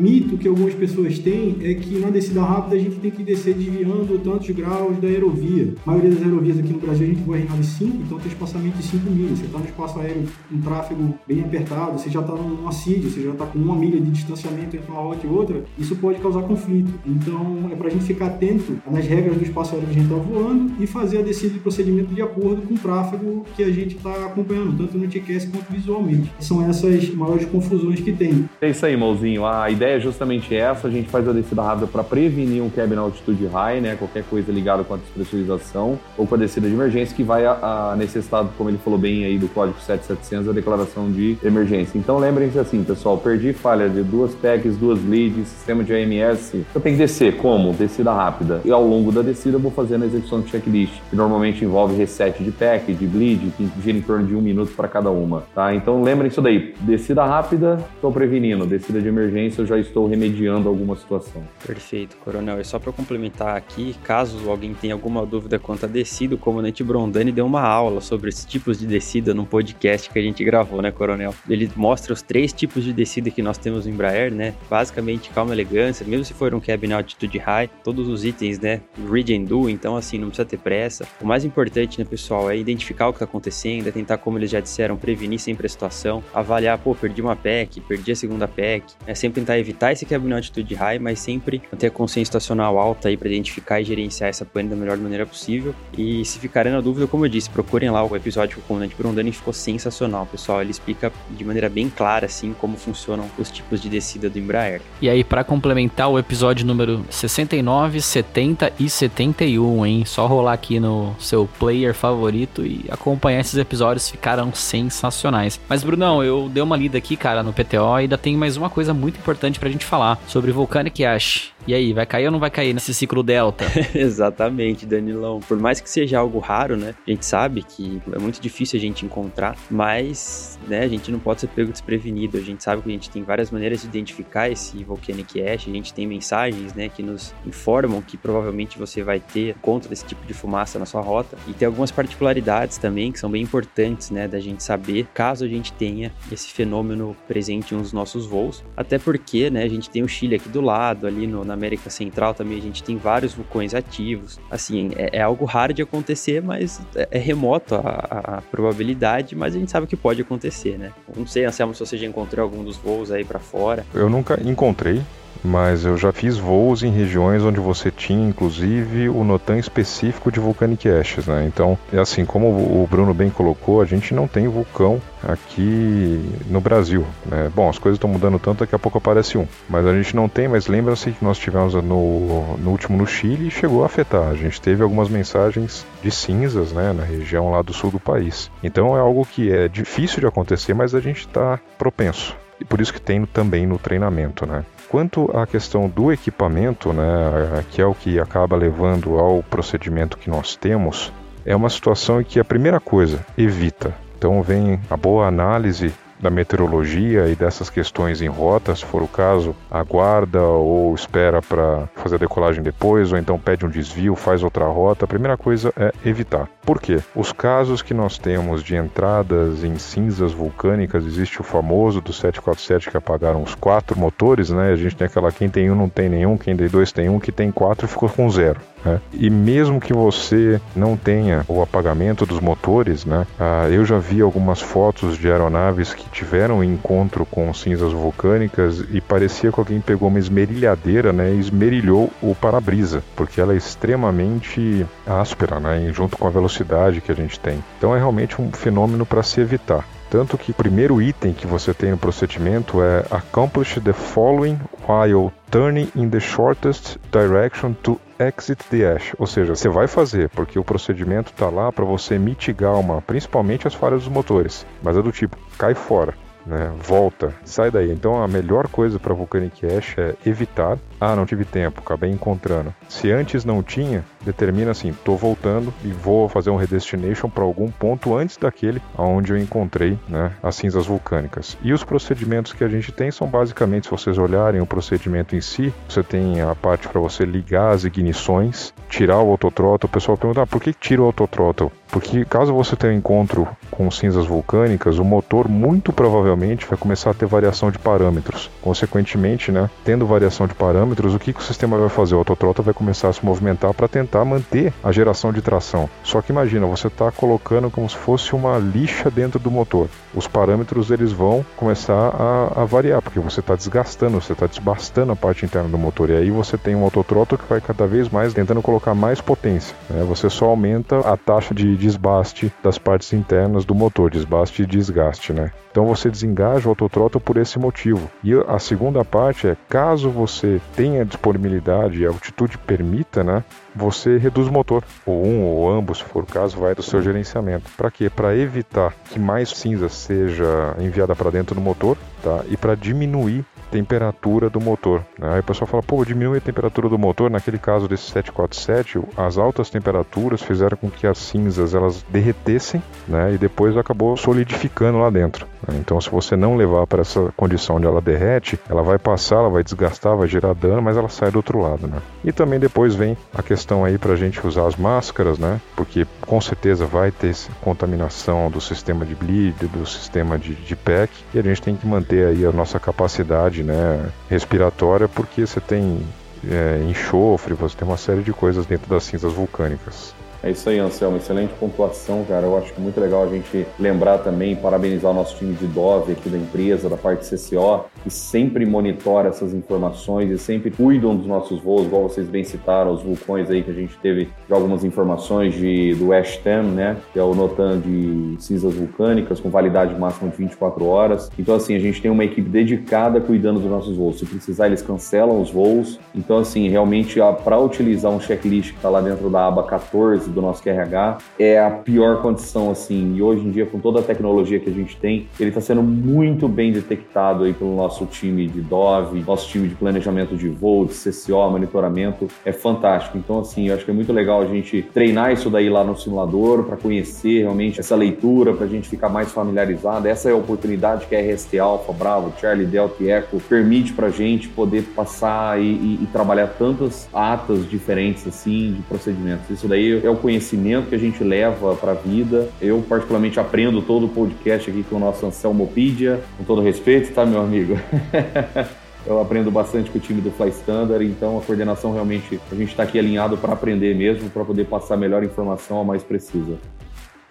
mito 0.00 0.36
que 0.36 0.48
algumas 0.48 0.74
pessoas 0.74 1.18
têm 1.18 1.56
é 1.62 1.74
que 1.74 1.98
na 1.98 2.10
descida 2.10 2.42
rápida 2.42 2.76
a 2.76 2.78
gente 2.78 2.97
tem 2.98 3.10
que 3.10 3.22
descer 3.22 3.54
desviando 3.54 4.18
tantos 4.18 4.50
graus 4.50 4.98
da 4.98 5.08
aerovia. 5.08 5.74
A 5.86 5.90
maioria 5.90 6.10
das 6.10 6.22
aerovias 6.22 6.58
aqui 6.58 6.72
no 6.72 6.78
Brasil 6.78 7.06
a 7.06 7.08
gente 7.08 7.22
voa 7.22 7.38
em 7.38 7.62
5, 7.62 7.96
então 8.04 8.18
tem 8.18 8.28
espaçamento 8.28 8.76
de 8.76 8.82
5 8.82 9.10
milhas. 9.10 9.38
Você 9.38 9.46
está 9.46 9.58
no 9.58 9.64
espaço 9.64 9.98
aéreo, 9.98 10.24
um 10.52 10.60
tráfego 10.60 11.14
bem 11.26 11.40
apertado, 11.40 11.98
você 11.98 12.10
já 12.10 12.20
está 12.20 12.34
num 12.34 12.68
assídio, 12.68 13.10
você 13.10 13.22
já 13.22 13.30
está 13.30 13.46
com 13.46 13.58
uma 13.58 13.74
milha 13.74 14.00
de 14.00 14.10
distanciamento 14.10 14.76
entre 14.76 14.90
uma 14.90 15.00
rota 15.00 15.26
e 15.26 15.30
outra, 15.30 15.64
isso 15.78 15.96
pode 15.96 16.20
causar 16.20 16.42
conflito. 16.42 16.92
Então 17.06 17.70
é 17.72 17.74
para 17.74 17.88
a 17.88 17.90
gente 17.90 18.04
ficar 18.04 18.26
atento 18.26 18.78
na 18.90 18.98
nas 18.98 19.06
regras 19.06 19.36
do 19.36 19.44
espaço 19.44 19.74
aéreo 19.74 19.88
que 19.88 19.94
a 19.94 20.02
gente 20.02 20.12
está 20.12 20.22
voando 20.22 20.72
e 20.80 20.86
fazer 20.86 21.18
a 21.18 21.22
descida 21.22 21.54
de 21.54 21.60
procedimento 21.60 22.12
de 22.12 22.20
acordo 22.20 22.62
com 22.62 22.74
o 22.74 22.78
tráfego 22.78 23.46
que 23.56 23.62
a 23.62 23.70
gente 23.70 23.96
está 23.96 24.26
acompanhando, 24.26 24.76
tanto 24.76 24.98
no 24.98 25.06
TQS 25.06 25.46
quanto 25.46 25.70
visualmente. 25.70 26.30
São 26.40 26.68
essas 26.68 27.08
maiores 27.10 27.46
confusões 27.46 28.00
que 28.00 28.12
tem. 28.12 28.48
É 28.60 28.70
isso 28.70 28.84
aí, 28.84 28.96
Mãozinho. 28.96 29.46
A 29.46 29.70
ideia 29.70 29.96
é 29.96 30.00
justamente 30.00 30.54
essa, 30.54 30.88
a 30.88 30.90
gente 30.90 31.08
faz 31.08 31.26
a 31.28 31.32
descida 31.32 31.62
rápida 31.62 31.86
para 31.86 32.02
prevenir 32.02 32.62
um 32.62 32.68
cabin 32.88 32.96
altitude 32.96 33.46
high, 33.46 33.80
né, 33.80 33.96
qualquer 33.96 34.24
coisa 34.24 34.50
ligada 34.50 34.82
com 34.82 34.94
a 34.94 34.96
despressurização 34.96 35.98
ou 36.16 36.26
com 36.26 36.34
a 36.34 36.38
descida 36.38 36.68
de 36.68 36.74
emergência 36.74 37.14
que 37.14 37.22
vai 37.22 37.44
a, 37.44 37.92
a 37.92 37.96
necessitar, 37.96 38.46
como 38.56 38.70
ele 38.70 38.78
falou 38.78 38.98
bem 38.98 39.24
aí 39.24 39.38
do 39.38 39.48
código 39.48 39.78
7700, 39.80 40.48
a 40.48 40.52
declaração 40.52 41.10
de 41.10 41.36
emergência. 41.42 41.98
Então 41.98 42.18
lembrem-se 42.18 42.58
assim, 42.58 42.82
pessoal, 42.82 43.18
perdi 43.18 43.52
falha 43.52 43.88
de 43.88 44.02
duas 44.02 44.34
PECs, 44.34 44.76
duas 44.76 45.04
leads, 45.04 45.48
sistema 45.48 45.84
de 45.84 45.92
AMS, 45.92 46.54
eu 46.74 46.80
tenho 46.80 46.96
que 46.96 47.02
descer. 47.02 47.36
Como? 47.36 47.72
Descida 47.72 48.12
rápida. 48.12 48.60
E 48.64 48.70
ao 48.70 48.84
longo 48.84 49.12
da 49.12 49.22
descida 49.22 49.56
eu 49.56 49.60
vou 49.60 49.70
fazendo 49.70 50.04
a 50.04 50.06
execução 50.06 50.40
do 50.40 50.48
checklist, 50.48 50.94
que 51.10 51.16
normalmente 51.16 51.64
envolve 51.64 51.94
reset 51.96 52.42
de 52.42 52.50
PEC, 52.50 52.94
de 52.94 53.06
bleed, 53.06 53.52
que 53.56 53.68
gira 53.82 53.98
em 53.98 54.02
torno 54.02 54.26
de 54.26 54.34
um 54.34 54.40
minuto 54.40 54.72
para 54.74 54.88
cada 54.88 55.10
uma. 55.10 55.44
Tá? 55.54 55.74
Então 55.74 56.02
lembrem 56.02 56.28
isso 56.28 56.40
daí. 56.40 56.74
Descida 56.80 57.24
rápida, 57.24 57.78
estou 57.94 58.12
prevenindo. 58.12 58.66
Descida 58.66 59.00
de 59.00 59.08
emergência, 59.08 59.62
eu 59.62 59.66
já 59.66 59.78
estou 59.78 60.06
remediando 60.06 60.68
alguma 60.68 60.96
situação. 60.96 61.42
Perfeito, 61.66 62.16
Coronel. 62.24 62.60
E 62.60 62.64
só 62.64 62.77
para 62.78 62.92
complementar 62.92 63.56
aqui, 63.56 63.94
caso 64.02 64.50
alguém 64.50 64.74
tenha 64.74 64.94
alguma 64.94 65.24
dúvida 65.24 65.58
quanto 65.58 65.84
a 65.84 65.88
descida, 65.88 66.34
o 66.34 66.38
comandante 66.38 66.82
Brondani 66.82 67.32
deu 67.32 67.46
uma 67.46 67.62
aula 67.62 68.00
sobre 68.00 68.28
esses 68.28 68.44
tipos 68.44 68.78
de 68.78 68.86
descida 68.86 69.34
no 69.34 69.46
podcast 69.46 70.10
que 70.10 70.18
a 70.18 70.22
gente 70.22 70.44
gravou, 70.44 70.82
né, 70.82 70.90
Coronel? 70.90 71.34
Ele 71.48 71.70
mostra 71.76 72.12
os 72.12 72.22
três 72.22 72.52
tipos 72.52 72.84
de 72.84 72.92
descida 72.92 73.30
que 73.30 73.42
nós 73.42 73.58
temos 73.58 73.86
no 73.86 73.92
Embraer, 73.92 74.32
né? 74.32 74.54
Basicamente, 74.68 75.30
calma 75.30 75.52
elegância, 75.52 76.06
mesmo 76.06 76.24
se 76.24 76.34
for 76.34 76.54
um 76.54 76.60
cabin 76.60 76.92
altitude 76.92 77.38
high, 77.38 77.68
todos 77.82 78.08
os 78.08 78.24
itens, 78.24 78.58
né? 78.58 78.80
Read 79.10 79.34
and 79.34 79.44
do, 79.44 79.68
então 79.68 79.96
assim, 79.96 80.18
não 80.18 80.28
precisa 80.28 80.46
ter 80.46 80.58
pressa. 80.58 81.06
O 81.20 81.26
mais 81.26 81.44
importante, 81.44 81.98
né, 81.98 82.04
pessoal, 82.04 82.50
é 82.50 82.56
identificar 82.56 83.08
o 83.08 83.12
que 83.12 83.16
está 83.16 83.24
acontecendo, 83.24 83.88
é 83.88 83.90
tentar, 83.90 84.18
como 84.18 84.38
eles 84.38 84.50
já 84.50 84.60
disseram, 84.60 84.96
prevenir 84.96 85.38
sempre 85.38 85.66
a 85.66 85.68
situação, 85.68 86.22
avaliar, 86.34 86.78
pô, 86.78 86.94
perdi 86.94 87.22
uma 87.22 87.36
PEC, 87.36 87.80
perdi 87.80 88.12
a 88.12 88.16
segunda 88.16 88.48
PEC, 88.48 88.84
é 89.06 89.14
sempre 89.14 89.40
tentar 89.40 89.58
evitar 89.58 89.92
esse 89.92 90.04
cabin 90.04 90.32
altitude 90.32 90.74
high, 90.74 90.98
mas 90.98 91.18
sempre 91.18 91.62
manter 91.72 91.86
a 91.86 91.90
consciência 91.90 92.30
estacional 92.30 92.67
alta 92.76 93.08
aí 93.08 93.16
para 93.16 93.28
identificar 93.28 93.80
e 93.80 93.84
gerenciar 93.84 94.28
essa 94.28 94.44
pane 94.44 94.68
da 94.68 94.76
melhor 94.76 94.96
maneira 94.98 95.24
possível. 95.24 95.74
E 95.96 96.24
se 96.24 96.38
ficarem 96.38 96.72
na 96.72 96.80
dúvida, 96.80 97.06
como 97.06 97.24
eu 97.24 97.28
disse, 97.28 97.48
procurem 97.48 97.90
lá 97.90 98.04
o 98.04 98.16
episódio 98.16 98.56
com 98.56 98.62
o 98.62 98.64
comandante 98.66 98.94
Brondani, 98.96 99.32
ficou 99.32 99.52
sensacional, 99.52 100.26
pessoal. 100.26 100.60
Ele 100.60 100.70
explica 100.70 101.12
de 101.30 101.44
maneira 101.44 101.68
bem 101.68 101.88
clara, 101.88 102.26
assim, 102.26 102.54
como 102.60 102.76
funcionam 102.76 103.26
os 103.38 103.50
tipos 103.50 103.80
de 103.80 103.88
descida 103.88 104.28
do 104.28 104.38
Embraer. 104.38 104.80
E 105.00 105.08
aí, 105.08 105.22
para 105.22 105.44
complementar 105.44 106.08
o 106.10 106.18
episódio 106.18 106.66
número 106.66 107.04
69, 107.08 108.00
70 108.00 108.72
e 108.78 108.90
71, 108.90 109.86
hein? 109.86 110.04
Só 110.04 110.26
rolar 110.26 110.52
aqui 110.52 110.80
no 110.80 111.14
seu 111.18 111.48
player 111.58 111.94
favorito 111.94 112.64
e 112.64 112.84
acompanhar 112.90 113.40
esses 113.40 113.56
episódios, 113.58 114.10
ficaram 114.10 114.52
sensacionais. 114.52 115.60
Mas, 115.68 115.82
Brunão, 115.84 116.22
eu 116.22 116.48
dei 116.48 116.62
uma 116.62 116.76
lida 116.76 116.98
aqui, 116.98 117.16
cara, 117.16 117.42
no 117.42 117.52
PTO 117.52 117.98
e 117.98 118.02
ainda 118.02 118.18
tem 118.18 118.36
mais 118.36 118.56
uma 118.56 118.70
coisa 118.70 118.94
muito 118.94 119.18
importante 119.18 119.58
pra 119.58 119.68
gente 119.68 119.84
falar 119.84 120.18
sobre 120.26 120.50
Volcanic 120.52 121.04
Ash. 121.04 121.52
E 121.68 121.74
aí, 121.74 121.92
vai 121.92 122.06
cair 122.06 122.24
ou 122.24 122.32
não 122.32 122.38
vai 122.38 122.50
cair 122.50 122.72
nesse 122.72 122.94
ciclo 122.94 123.22
delta? 123.22 123.66
Exatamente, 123.94 124.86
Danilão. 124.86 125.38
Por 125.40 125.60
mais 125.60 125.82
que 125.82 125.90
seja 125.90 126.18
algo 126.18 126.38
raro, 126.38 126.78
né? 126.78 126.94
A 127.06 127.10
gente 127.10 127.26
sabe 127.26 127.62
que 127.62 128.00
é 128.10 128.18
muito 128.18 128.40
difícil 128.40 128.78
a 128.78 128.80
gente 128.80 129.04
encontrar, 129.04 129.54
mas, 129.70 130.58
né, 130.66 130.80
a 130.80 130.88
gente 130.88 131.12
não 131.12 131.18
pode 131.18 131.42
ser 131.42 131.48
pego 131.48 131.70
desprevenido. 131.70 132.38
A 132.38 132.40
gente 132.40 132.64
sabe 132.64 132.80
que 132.80 132.88
a 132.88 132.92
gente 132.92 133.10
tem 133.10 133.22
várias 133.22 133.50
maneiras 133.50 133.82
de 133.82 133.86
identificar 133.86 134.48
esse 134.48 134.82
Volcanic 134.82 135.42
Ash. 135.42 135.68
A 135.68 135.70
gente 135.70 135.92
tem 135.92 136.06
mensagens, 136.06 136.72
né, 136.72 136.88
que 136.88 137.02
nos 137.02 137.34
informam 137.44 138.00
que 138.00 138.16
provavelmente 138.16 138.78
você 138.78 139.02
vai 139.02 139.20
ter 139.20 139.54
conta 139.60 139.90
desse 139.90 140.06
tipo 140.06 140.26
de 140.26 140.32
fumaça 140.32 140.78
na 140.78 140.86
sua 140.86 141.02
rota. 141.02 141.36
E 141.46 141.52
tem 141.52 141.66
algumas 141.66 141.90
particularidades 141.90 142.78
também 142.78 143.12
que 143.12 143.18
são 143.18 143.30
bem 143.30 143.42
importantes, 143.42 144.10
né, 144.10 144.26
da 144.26 144.40
gente 144.40 144.62
saber 144.62 145.06
caso 145.12 145.44
a 145.44 145.48
gente 145.48 145.70
tenha 145.74 146.14
esse 146.32 146.50
fenômeno 146.50 147.14
presente 147.26 147.74
em 147.74 147.76
um 147.76 147.82
dos 147.82 147.92
nossos 147.92 148.24
voos. 148.24 148.64
Até 148.74 148.98
porque, 148.98 149.50
né, 149.50 149.64
a 149.64 149.68
gente 149.68 149.90
tem 149.90 150.02
o 150.02 150.08
Chile 150.08 150.34
aqui 150.34 150.48
do 150.48 150.62
lado, 150.62 151.06
ali 151.06 151.26
no, 151.26 151.44
na 151.44 151.57
América 151.58 151.90
Central 151.90 152.34
também 152.34 152.58
a 152.58 152.62
gente 152.62 152.82
tem 152.82 152.96
vários 152.96 153.34
vulcões 153.34 153.74
ativos. 153.74 154.38
Assim, 154.50 154.90
é, 154.96 155.18
é 155.18 155.22
algo 155.22 155.44
raro 155.44 155.72
de 155.72 155.82
acontecer, 155.82 156.42
mas 156.42 156.80
é, 156.94 157.08
é 157.10 157.18
remoto 157.18 157.74
a, 157.74 157.80
a, 157.80 158.38
a, 158.38 158.42
probabilidade, 158.42 159.36
mas 159.36 159.54
a 159.54 159.58
gente 159.58 159.70
sabe 159.70 159.86
que 159.86 159.96
pode 159.96 160.22
acontecer, 160.22 160.78
né? 160.78 160.92
Não 161.14 161.26
sei, 161.26 161.44
Anselmo, 161.44 161.74
se 161.74 161.80
você 161.80 161.96
já 161.96 162.06
encontrou 162.06 162.42
algum 162.42 162.64
dos 162.64 162.76
voos 162.76 163.10
aí 163.10 163.24
para 163.24 163.38
fora. 163.38 163.84
Eu 163.92 164.08
nunca 164.08 164.40
encontrei, 164.42 165.02
mas 165.42 165.84
eu 165.84 165.96
já 165.96 166.12
fiz 166.12 166.36
voos 166.36 166.82
em 166.82 166.90
regiões 166.90 167.42
onde 167.42 167.60
você 167.60 167.90
tinha, 167.90 168.28
inclusive, 168.28 169.08
o 169.08 169.24
NOTAM 169.24 169.58
específico 169.58 170.30
de 170.30 170.40
Volcanic 170.40 170.88
Ashes, 170.88 171.26
né? 171.26 171.44
Então, 171.46 171.78
é 171.92 171.98
assim, 171.98 172.24
como 172.24 172.48
o 172.48 172.86
Bruno 172.90 173.14
bem 173.14 173.30
colocou, 173.30 173.80
a 173.80 173.84
gente 173.84 174.14
não 174.14 174.26
tem 174.26 174.48
vulcão 174.48 175.00
aqui 175.22 176.20
no 176.46 176.60
Brasil, 176.60 177.04
né? 177.26 177.50
Bom, 177.54 177.68
as 177.68 177.78
coisas 177.78 177.96
estão 177.96 178.10
mudando 178.10 178.38
tanto, 178.38 178.60
daqui 178.60 178.74
a 178.74 178.78
pouco 178.78 178.98
aparece 178.98 179.38
um. 179.38 179.46
Mas 179.68 179.86
a 179.86 179.94
gente 179.94 180.14
não 180.14 180.28
tem, 180.28 180.48
mas 180.48 180.66
lembra-se 180.66 181.10
que 181.12 181.24
nós 181.24 181.38
tivemos 181.38 181.74
no, 181.74 182.56
no 182.58 182.70
último 182.70 182.96
no 182.96 183.06
Chile 183.06 183.48
e 183.48 183.50
chegou 183.50 183.82
a 183.82 183.86
afetar. 183.86 184.28
A 184.28 184.34
gente 184.34 184.60
teve 184.60 184.82
algumas 184.82 185.08
mensagens 185.08 185.86
de 186.02 186.10
cinzas, 186.10 186.72
né, 186.72 186.92
na 186.92 187.04
região 187.04 187.50
lá 187.50 187.62
do 187.62 187.72
sul 187.72 187.90
do 187.90 188.00
país. 188.00 188.50
Então 188.62 188.96
é 188.96 189.00
algo 189.00 189.26
que 189.26 189.52
é 189.52 189.68
difícil 189.68 190.20
de 190.20 190.26
acontecer, 190.26 190.74
mas 190.74 190.94
a 190.94 191.00
gente 191.00 191.20
está 191.20 191.58
propenso. 191.76 192.36
E 192.60 192.64
por 192.64 192.80
isso 192.80 192.92
que 192.92 193.00
tem 193.00 193.24
também 193.24 193.66
no 193.66 193.78
treinamento, 193.78 194.44
né? 194.44 194.64
Quanto 194.88 195.30
à 195.36 195.46
questão 195.46 195.88
do 195.88 196.10
equipamento, 196.10 196.92
né, 196.92 197.64
que 197.70 197.80
é 197.80 197.84
o 197.84 197.94
que 197.94 198.18
acaba 198.18 198.56
levando 198.56 199.18
ao 199.18 199.42
procedimento 199.42 200.16
que 200.16 200.30
nós 200.30 200.56
temos, 200.56 201.12
é 201.44 201.54
uma 201.54 201.68
situação 201.68 202.20
em 202.20 202.24
que 202.24 202.40
a 202.40 202.44
primeira 202.44 202.80
coisa, 202.80 203.24
evita. 203.36 203.94
Então 204.16 204.42
vem 204.42 204.80
a 204.90 204.96
boa 204.96 205.26
análise 205.26 205.92
da 206.18 206.30
meteorologia 206.30 207.28
e 207.28 207.36
dessas 207.36 207.70
questões 207.70 208.20
em 208.20 208.28
rota, 208.28 208.74
se 208.74 208.84
for 208.84 209.02
o 209.02 209.08
caso, 209.08 209.54
aguarda 209.70 210.42
ou 210.42 210.94
espera 210.94 211.40
para 211.40 211.88
fazer 211.94 212.16
a 212.16 212.18
decolagem 212.18 212.62
depois, 212.62 213.12
ou 213.12 213.18
então 213.18 213.38
pede 213.38 213.64
um 213.64 213.70
desvio, 213.70 214.16
faz 214.16 214.42
outra 214.42 214.66
rota. 214.66 215.04
A 215.04 215.08
primeira 215.08 215.36
coisa 215.36 215.72
é 215.76 215.92
evitar. 216.04 216.48
Por 216.68 216.82
quê? 216.82 217.00
Os 217.16 217.32
casos 217.32 217.80
que 217.80 217.94
nós 217.94 218.18
temos 218.18 218.62
de 218.62 218.76
entradas 218.76 219.64
em 219.64 219.78
cinzas 219.78 220.34
vulcânicas, 220.34 221.02
existe 221.06 221.40
o 221.40 221.42
famoso 221.42 222.02
do 222.02 222.12
747 222.12 222.90
que 222.90 222.96
apagaram 222.98 223.42
os 223.42 223.54
quatro 223.54 223.98
motores, 223.98 224.50
né? 224.50 224.70
A 224.70 224.76
gente 224.76 224.94
tem 224.94 225.06
aquela 225.06 225.32
quem 225.32 225.48
tem 225.48 225.70
um 225.70 225.74
não 225.74 225.88
tem 225.88 226.10
nenhum, 226.10 226.36
quem 226.36 226.54
tem 226.54 226.68
dois 226.68 226.92
tem 226.92 227.08
um, 227.08 227.18
que 227.18 227.32
tem 227.32 227.50
quatro 227.50 227.86
e 227.86 227.88
ficou 227.88 228.10
com 228.10 228.28
zero. 228.28 228.60
Né? 228.84 229.00
E 229.14 229.30
mesmo 229.30 229.80
que 229.80 229.94
você 229.94 230.60
não 230.76 230.94
tenha 230.94 231.42
o 231.48 231.62
apagamento 231.62 232.26
dos 232.26 232.38
motores, 232.38 233.06
né? 233.06 233.26
Ah, 233.40 233.66
eu 233.70 233.82
já 233.82 233.98
vi 233.98 234.20
algumas 234.20 234.60
fotos 234.60 235.16
de 235.16 235.32
aeronaves 235.32 235.94
que 235.94 236.08
tiveram 236.10 236.62
encontro 236.62 237.24
com 237.24 237.52
cinzas 237.54 237.94
vulcânicas 237.94 238.84
e 238.92 239.00
parecia 239.00 239.50
que 239.50 239.58
alguém 239.58 239.80
pegou 239.80 240.08
uma 240.08 240.18
esmerilhadeira 240.18 241.14
né, 241.14 241.32
e 241.32 241.40
esmerilhou 241.40 242.10
o 242.22 242.34
para-brisa, 242.34 243.02
porque 243.16 243.40
ela 243.40 243.54
é 243.54 243.56
extremamente 243.56 244.86
áspera, 245.06 245.58
né, 245.58 245.90
junto 245.94 246.18
com 246.18 246.26
a 246.26 246.30
velocidade 246.30 246.57
que 247.00 247.12
a 247.12 247.14
gente 247.14 247.38
tem. 247.38 247.62
Então 247.76 247.94
é 247.94 247.98
realmente 247.98 248.40
um 248.40 248.50
fenômeno 248.52 249.04
para 249.04 249.22
se 249.22 249.40
evitar. 249.40 249.84
Tanto 250.10 250.38
que 250.38 250.52
o 250.52 250.54
primeiro 250.54 251.02
item 251.02 251.34
que 251.34 251.46
você 251.46 251.74
tem 251.74 251.90
no 251.90 251.98
procedimento 251.98 252.82
é 252.82 253.04
Accomplish 253.10 253.78
the 253.80 253.92
following 253.92 254.58
while 254.88 255.30
turning 255.50 255.90
in 255.94 256.08
the 256.08 256.20
shortest 256.20 256.96
direction 257.12 257.74
to 257.82 258.00
exit 258.18 258.64
the 258.70 258.94
ash. 258.94 259.14
Ou 259.18 259.26
seja, 259.26 259.54
você 259.54 259.68
vai 259.68 259.86
fazer, 259.86 260.30
porque 260.30 260.58
o 260.58 260.64
procedimento 260.64 261.30
está 261.30 261.50
lá 261.50 261.70
para 261.70 261.84
você 261.84 262.18
mitigar 262.18 262.74
uma, 262.78 263.02
principalmente 263.02 263.66
as 263.68 263.74
falhas 263.74 264.04
dos 264.04 264.12
motores. 264.12 264.66
Mas 264.82 264.96
é 264.96 265.02
do 265.02 265.12
tipo, 265.12 265.36
cai 265.58 265.74
fora. 265.74 266.14
Né, 266.46 266.72
volta, 266.82 267.34
sai 267.44 267.70
daí. 267.70 267.92
Então 267.92 268.22
a 268.22 268.26
melhor 268.26 268.68
coisa 268.68 268.98
para 268.98 269.12
Volcanic 269.12 269.66
Ash 269.66 269.94
é 269.98 270.14
evitar. 270.24 270.78
Ah, 271.00 271.14
não 271.14 271.26
tive 271.26 271.44
tempo, 271.44 271.80
acabei 271.80 272.10
encontrando. 272.10 272.74
Se 272.88 273.10
antes 273.10 273.44
não 273.44 273.62
tinha, 273.62 274.04
determina 274.24 274.70
assim: 274.70 274.90
estou 274.90 275.16
voltando 275.16 275.72
e 275.84 275.88
vou 275.88 276.28
fazer 276.28 276.50
um 276.50 276.56
redestination 276.56 277.28
para 277.28 277.44
algum 277.44 277.70
ponto 277.70 278.16
antes 278.16 278.36
daquele 278.36 278.82
onde 278.96 279.32
eu 279.32 279.38
encontrei 279.38 279.98
né, 280.08 280.32
as 280.42 280.56
cinzas 280.56 280.86
vulcânicas. 280.86 281.56
E 281.62 281.72
os 281.72 281.84
procedimentos 281.84 282.52
que 282.52 282.64
a 282.64 282.68
gente 282.68 282.92
tem 282.92 283.10
são 283.10 283.26
basicamente, 283.26 283.84
se 283.84 283.90
vocês 283.90 284.18
olharem 284.18 284.60
o 284.60 284.66
procedimento 284.66 285.34
em 285.34 285.40
si, 285.40 285.72
você 285.88 286.02
tem 286.02 286.40
a 286.40 286.54
parte 286.54 286.88
para 286.88 287.00
você 287.00 287.24
ligar 287.24 287.72
as 287.72 287.84
ignições, 287.84 288.72
tirar 288.88 289.20
o 289.20 289.30
autothrottle. 289.30 289.88
O 289.88 289.92
pessoal 289.92 290.16
pergunta: 290.16 290.42
ah, 290.42 290.46
por 290.46 290.60
que 290.60 290.72
tira 290.72 291.02
o 291.02 291.06
autothrottle? 291.06 291.70
Porque 291.90 292.24
caso 292.24 292.52
você 292.52 292.76
tenha 292.76 292.92
um 292.92 292.96
encontro 292.96 293.48
com 293.70 293.90
cinzas 293.90 294.26
vulcânicas, 294.26 294.98
o 294.98 295.04
motor 295.04 295.48
muito 295.48 295.92
provavelmente 295.92 296.66
vai 296.66 296.78
começar 296.78 297.10
a 297.10 297.14
ter 297.14 297.26
variação 297.26 297.70
de 297.70 297.78
parâmetros. 297.78 298.50
Consequentemente, 298.60 299.50
né, 299.50 299.70
tendo 299.84 300.06
variação 300.06 300.46
de 300.46 300.54
parâmetros, 300.54 300.87
o 300.92 301.18
que, 301.18 301.32
que 301.32 301.40
o 301.40 301.42
sistema 301.42 301.76
vai 301.76 301.88
fazer? 301.88 302.14
O 302.14 302.18
autotrota 302.18 302.62
vai 302.62 302.74
começar 302.74 303.08
a 303.08 303.12
se 303.12 303.24
movimentar 303.24 303.72
para 303.74 303.88
tentar 303.88 304.24
manter 304.24 304.72
a 304.82 304.92
geração 304.92 305.32
de 305.32 305.42
tração. 305.42 305.88
Só 306.02 306.20
que 306.20 306.32
imagina, 306.32 306.66
você 306.66 306.88
está 306.88 307.10
colocando 307.10 307.70
como 307.70 307.88
se 307.88 307.96
fosse 307.96 308.34
uma 308.34 308.58
lixa 308.58 309.10
dentro 309.10 309.38
do 309.38 309.50
motor. 309.50 309.88
Os 310.14 310.26
parâmetros 310.26 310.90
eles 310.90 311.12
vão 311.12 311.44
começar 311.56 312.14
a, 312.14 312.62
a 312.62 312.64
variar, 312.64 313.02
porque 313.02 313.20
você 313.20 313.40
está 313.40 313.54
desgastando, 313.54 314.20
você 314.20 314.32
está 314.32 314.46
desbastando 314.46 315.12
a 315.12 315.16
parte 315.16 315.44
interna 315.44 315.68
do 315.68 315.78
motor. 315.78 316.10
E 316.10 316.16
aí 316.16 316.30
você 316.30 316.56
tem 316.56 316.74
um 316.74 316.84
autotrota 316.84 317.36
que 317.36 317.44
vai 317.48 317.60
cada 317.60 317.86
vez 317.86 318.08
mais 318.08 318.32
tentando 318.32 318.62
colocar 318.62 318.94
mais 318.94 319.20
potência. 319.20 319.76
Né? 319.90 320.04
Você 320.04 320.30
só 320.30 320.46
aumenta 320.46 321.00
a 321.00 321.16
taxa 321.16 321.54
de 321.54 321.76
desbaste 321.76 322.52
das 322.62 322.78
partes 322.78 323.12
internas 323.12 323.64
do 323.64 323.74
motor, 323.74 324.10
desbaste 324.10 324.62
e 324.62 324.66
desgaste. 324.66 325.32
Né? 325.32 325.50
Então 325.70 325.86
você 325.86 326.10
desengaja 326.10 326.66
o 326.66 326.70
autotrota 326.70 327.20
por 327.20 327.36
esse 327.36 327.58
motivo. 327.58 328.10
E 328.24 328.32
a 328.34 328.58
segunda 328.58 329.04
parte 329.04 329.46
é, 329.46 329.56
caso 329.68 330.10
você 330.10 330.60
tenha 330.78 331.04
disponibilidade 331.04 332.00
e 332.00 332.06
a 332.06 332.08
altitude 332.08 332.56
permita, 332.56 333.24
né, 333.24 333.42
você 333.74 334.16
reduz 334.16 334.46
o 334.46 334.52
motor, 334.52 334.84
ou 335.04 335.26
um 335.26 335.42
ou 335.42 335.68
ambos, 335.68 335.98
se 335.98 336.04
for 336.04 336.22
o 336.22 336.26
caso, 336.26 336.56
vai 336.56 336.72
do 336.72 336.84
seu 336.84 337.02
gerenciamento. 337.02 337.68
Para 337.76 337.90
quê? 337.90 338.08
Para 338.08 338.36
evitar 338.36 338.94
que 339.10 339.18
mais 339.18 339.48
cinza 339.48 339.88
seja 339.88 340.76
enviada 340.78 341.16
para 341.16 341.32
dentro 341.32 341.56
do 341.56 341.60
motor, 341.60 341.98
tá? 342.22 342.44
E 342.48 342.56
para 342.56 342.76
diminuir 342.76 343.44
temperatura 343.70 344.50
do 344.50 344.60
motor. 344.60 345.02
Né? 345.18 345.34
Aí 345.34 345.40
o 345.40 345.44
pessoal 345.44 345.66
fala, 345.66 345.82
pô, 345.82 346.04
diminui 346.04 346.38
a 346.38 346.40
temperatura 346.40 346.88
do 346.88 346.98
motor. 346.98 347.30
Naquele 347.30 347.58
caso 347.58 347.88
desse 347.88 348.10
747, 348.10 349.00
as 349.16 349.38
altas 349.38 349.70
temperaturas 349.70 350.42
fizeram 350.42 350.76
com 350.76 350.90
que 350.90 351.06
as 351.06 351.18
cinzas 351.18 351.74
elas 351.74 352.04
derretessem, 352.10 352.82
né? 353.06 353.34
E 353.34 353.38
depois 353.38 353.76
acabou 353.76 354.16
solidificando 354.16 354.98
lá 354.98 355.10
dentro. 355.10 355.46
Né? 355.66 355.76
Então, 355.78 356.00
se 356.00 356.10
você 356.10 356.36
não 356.36 356.56
levar 356.56 356.86
para 356.86 357.02
essa 357.02 357.32
condição 357.36 357.76
onde 357.76 357.86
ela 357.86 358.00
derrete, 358.00 358.58
ela 358.68 358.82
vai 358.82 358.98
passar, 358.98 359.36
ela 359.36 359.50
vai 359.50 359.62
desgastar, 359.62 360.16
vai 360.16 360.28
gerar 360.28 360.54
dano, 360.54 360.82
mas 360.82 360.96
ela 360.96 361.08
sai 361.08 361.30
do 361.30 361.36
outro 361.36 361.60
lado, 361.60 361.86
né? 361.86 362.00
E 362.24 362.32
também 362.32 362.58
depois 362.58 362.94
vem 362.94 363.16
a 363.34 363.42
questão 363.42 363.84
aí 363.84 363.98
para 363.98 364.12
a 364.12 364.16
gente 364.16 364.44
usar 364.46 364.66
as 364.66 364.76
máscaras, 364.76 365.38
né? 365.38 365.60
Porque 365.76 366.06
com 366.20 366.40
certeza 366.40 366.86
vai 366.86 367.10
ter 367.10 367.34
contaminação 367.60 368.50
do 368.50 368.60
sistema 368.60 369.04
de 369.04 369.14
bleed, 369.14 369.54
do 369.66 369.84
sistema 369.86 370.38
de, 370.38 370.54
de 370.54 370.74
PEC, 370.74 371.12
e 371.34 371.38
a 371.38 371.42
gente 371.42 371.60
tem 371.60 371.76
que 371.76 371.86
manter 371.86 372.26
aí 372.26 372.44
a 372.44 372.52
nossa 372.52 372.80
capacidade 372.80 373.57
né, 373.62 374.10
respiratória, 374.28 375.08
porque 375.08 375.46
você 375.46 375.60
tem 375.60 376.00
é, 376.48 376.84
enxofre, 376.88 377.54
você 377.54 377.76
tem 377.76 377.86
uma 377.86 377.96
série 377.96 378.22
de 378.22 378.32
coisas 378.32 378.66
dentro 378.66 378.88
das 378.88 379.04
cinzas 379.04 379.32
vulcânicas. 379.32 380.14
É 380.42 380.50
isso 380.50 380.68
aí, 380.68 380.78
Anselmo. 380.78 381.16
Excelente 381.16 381.52
pontuação, 381.54 382.24
cara. 382.24 382.46
Eu 382.46 382.56
acho 382.56 382.72
muito 382.80 383.00
legal 383.00 383.24
a 383.24 383.26
gente 383.26 383.66
lembrar 383.78 384.18
também, 384.18 384.54
parabenizar 384.54 385.10
o 385.10 385.14
nosso 385.14 385.36
time 385.36 385.54
de 385.54 385.66
Dove 385.66 386.12
aqui 386.12 386.28
da 386.28 386.38
empresa, 386.38 386.88
da 386.88 386.96
parte 386.96 387.28
CCO, 387.28 387.86
que 388.04 388.10
sempre 388.10 388.64
monitora 388.64 389.28
essas 389.28 389.52
informações 389.52 390.30
e 390.30 390.38
sempre 390.38 390.70
cuidam 390.70 391.16
dos 391.16 391.26
nossos 391.26 391.60
voos, 391.60 391.86
igual 391.86 392.04
vocês 392.04 392.28
bem 392.28 392.44
citaram, 392.44 392.92
os 392.92 393.02
vulcões 393.02 393.50
aí 393.50 393.62
que 393.62 393.70
a 393.70 393.74
gente 393.74 393.98
teve 393.98 394.28
de 394.46 394.52
algumas 394.52 394.84
informações 394.84 395.54
de, 395.54 395.94
do 395.94 396.08
10, 396.08 396.40
né? 396.72 396.96
Que 397.12 397.18
é 397.18 397.22
o 397.22 397.34
NOTAM 397.34 397.80
de 397.80 398.36
cinzas 398.38 398.74
vulcânicas 398.74 399.40
com 399.40 399.50
validade 399.50 399.98
máxima 399.98 400.30
de 400.30 400.36
24 400.36 400.84
horas. 400.86 401.30
Então, 401.36 401.56
assim, 401.56 401.74
a 401.74 401.80
gente 401.80 402.00
tem 402.00 402.10
uma 402.10 402.24
equipe 402.24 402.48
dedicada 402.48 403.20
cuidando 403.20 403.58
dos 403.58 403.70
nossos 403.70 403.96
voos. 403.96 404.20
Se 404.20 404.26
precisar, 404.26 404.66
eles 404.66 404.82
cancelam 404.82 405.40
os 405.40 405.50
voos. 405.50 405.98
Então, 406.14 406.38
assim, 406.38 406.68
realmente, 406.68 407.18
para 407.42 407.58
utilizar 407.58 408.12
um 408.12 408.20
checklist 408.20 408.70
que 408.70 408.76
está 408.76 408.88
lá 408.88 409.00
dentro 409.00 409.28
da 409.28 409.48
aba 409.48 409.64
14 409.64 410.27
do 410.30 410.40
nosso 410.40 410.62
QRH 410.62 411.18
é 411.38 411.58
a 411.58 411.70
pior 411.70 412.20
condição, 412.22 412.70
assim. 412.70 413.14
E 413.16 413.22
hoje 413.22 413.46
em 413.46 413.50
dia, 413.50 413.66
com 413.66 413.78
toda 413.78 414.00
a 414.00 414.02
tecnologia 414.02 414.58
que 414.58 414.68
a 414.68 414.72
gente 414.72 414.96
tem, 414.96 415.26
ele 415.38 415.50
está 415.50 415.60
sendo 415.60 415.82
muito 415.82 416.48
bem 416.48 416.72
detectado 416.72 417.44
aí 417.44 417.52
pelo 417.52 417.74
nosso 417.74 418.06
time 418.06 418.46
de 418.46 418.60
Dove, 418.60 419.22
nosso 419.26 419.48
time 419.48 419.68
de 419.68 419.74
planejamento 419.74 420.36
de 420.36 420.48
voo, 420.48 420.86
de 420.86 420.94
CCO, 420.94 421.50
monitoramento. 421.50 422.28
É 422.44 422.52
fantástico. 422.52 423.18
Então, 423.18 423.40
assim, 423.40 423.68
eu 423.68 423.74
acho 423.74 423.84
que 423.84 423.90
é 423.90 423.94
muito 423.94 424.12
legal 424.12 424.42
a 424.42 424.46
gente 424.46 424.82
treinar 424.82 425.32
isso 425.32 425.50
daí 425.50 425.68
lá 425.68 425.84
no 425.84 425.96
simulador 425.96 426.64
para 426.64 426.76
conhecer 426.76 427.40
realmente 427.40 427.80
essa 427.80 427.96
leitura, 427.96 428.52
para 428.52 428.66
a 428.66 428.68
gente 428.68 428.88
ficar 428.88 429.08
mais 429.08 429.32
familiarizado. 429.32 430.08
Essa 430.08 430.30
é 430.30 430.32
a 430.32 430.36
oportunidade 430.36 431.06
que 431.06 431.14
a 431.14 431.20
RST 431.20 431.58
Alpha, 431.58 431.92
Bravo, 431.92 432.32
Charlie, 432.40 432.66
Delta 432.66 433.02
e 433.02 433.10
Echo 433.10 433.40
permite 433.48 433.92
para 433.92 434.08
a 434.08 434.10
gente 434.10 434.48
poder 434.48 434.82
passar 434.94 435.60
e, 435.60 435.64
e, 435.64 435.98
e 436.02 436.06
trabalhar 436.12 436.48
tantas 436.58 437.08
atas 437.12 437.68
diferentes 437.68 438.26
assim 438.26 438.72
de 438.72 438.82
procedimentos. 438.82 439.48
Isso 439.50 439.68
daí 439.68 440.04
é 440.04 440.10
o 440.10 440.16
conhecimento 440.18 440.88
que 440.88 440.94
a 440.94 440.98
gente 440.98 441.24
leva 441.24 441.74
para 441.74 441.92
a 441.92 441.94
vida. 441.94 442.48
Eu, 442.60 442.84
particularmente, 442.86 443.40
aprendo 443.40 443.80
todo 443.80 444.06
o 444.06 444.08
podcast 444.08 444.70
aqui 444.70 444.84
com 444.88 444.96
o 444.96 444.98
nosso 444.98 445.24
Anselmopedia, 445.24 446.20
com 446.36 446.44
todo 446.44 446.60
respeito, 446.60 447.12
tá, 447.12 447.24
meu 447.24 447.40
amigo? 447.40 447.78
Eu 449.06 449.20
aprendo 449.20 449.50
bastante 449.50 449.90
com 449.90 449.96
o 449.98 450.00
time 450.00 450.20
do 450.20 450.30
Fly 450.30 450.50
Standard, 450.50 451.02
então 451.02 451.38
a 451.38 451.40
coordenação 451.40 451.94
realmente, 451.94 452.38
a 452.50 452.54
gente 452.54 452.68
está 452.68 452.82
aqui 452.82 452.98
alinhado 452.98 453.38
para 453.38 453.54
aprender 453.54 453.94
mesmo, 453.94 454.28
para 454.28 454.44
poder 454.44 454.66
passar 454.66 454.98
melhor 454.98 455.24
informação 455.24 455.80
a 455.80 455.84
mais 455.84 456.02
precisa. 456.02 456.58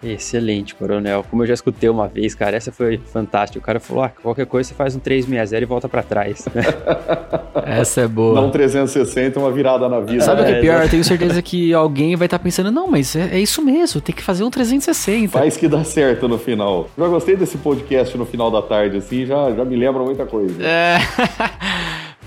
Excelente, 0.02 0.76
coronel. 0.76 1.24
Como 1.28 1.42
eu 1.42 1.46
já 1.48 1.54
escutei 1.54 1.88
uma 1.88 2.06
vez, 2.06 2.32
cara, 2.32 2.56
essa 2.56 2.70
foi 2.70 2.98
fantástica. 2.98 3.58
O 3.58 3.62
cara 3.62 3.80
falou: 3.80 4.04
ah, 4.04 4.08
qualquer 4.08 4.46
coisa 4.46 4.68
você 4.68 4.74
faz 4.74 4.94
um 4.94 5.00
360 5.00 5.60
e 5.60 5.66
volta 5.66 5.88
para 5.88 6.04
trás. 6.04 6.46
essa 7.66 8.02
é 8.02 8.08
boa. 8.08 8.36
Dá 8.36 8.42
um 8.42 8.50
360, 8.50 9.40
uma 9.40 9.50
virada 9.50 9.88
na 9.88 9.98
vida. 9.98 10.22
Sabe 10.22 10.42
o 10.42 10.44
que 10.44 10.52
é 10.52 10.60
pior? 10.60 10.82
Eu 10.84 10.88
tenho 10.88 11.02
certeza 11.02 11.42
que 11.42 11.74
alguém 11.74 12.14
vai 12.14 12.26
estar 12.26 12.38
tá 12.38 12.44
pensando: 12.44 12.70
não, 12.70 12.86
mas 12.86 13.16
é, 13.16 13.36
é, 13.36 13.40
isso 13.40 13.60
mesmo, 13.60 14.00
tem 14.00 14.14
que 14.14 14.22
fazer 14.22 14.44
um 14.44 14.50
360. 14.50 15.36
Faz 15.36 15.56
que 15.56 15.66
dá 15.66 15.82
certo 15.82 16.28
no 16.28 16.38
final. 16.38 16.88
Já 16.96 17.08
gostei 17.08 17.34
desse 17.34 17.58
podcast 17.58 18.16
no 18.16 18.24
final 18.24 18.52
da 18.52 18.62
tarde, 18.62 18.98
assim, 18.98 19.26
já, 19.26 19.50
já 19.50 19.64
me 19.64 19.74
lembra 19.74 20.04
muita 20.04 20.24
coisa. 20.24 20.62
É. 20.62 20.98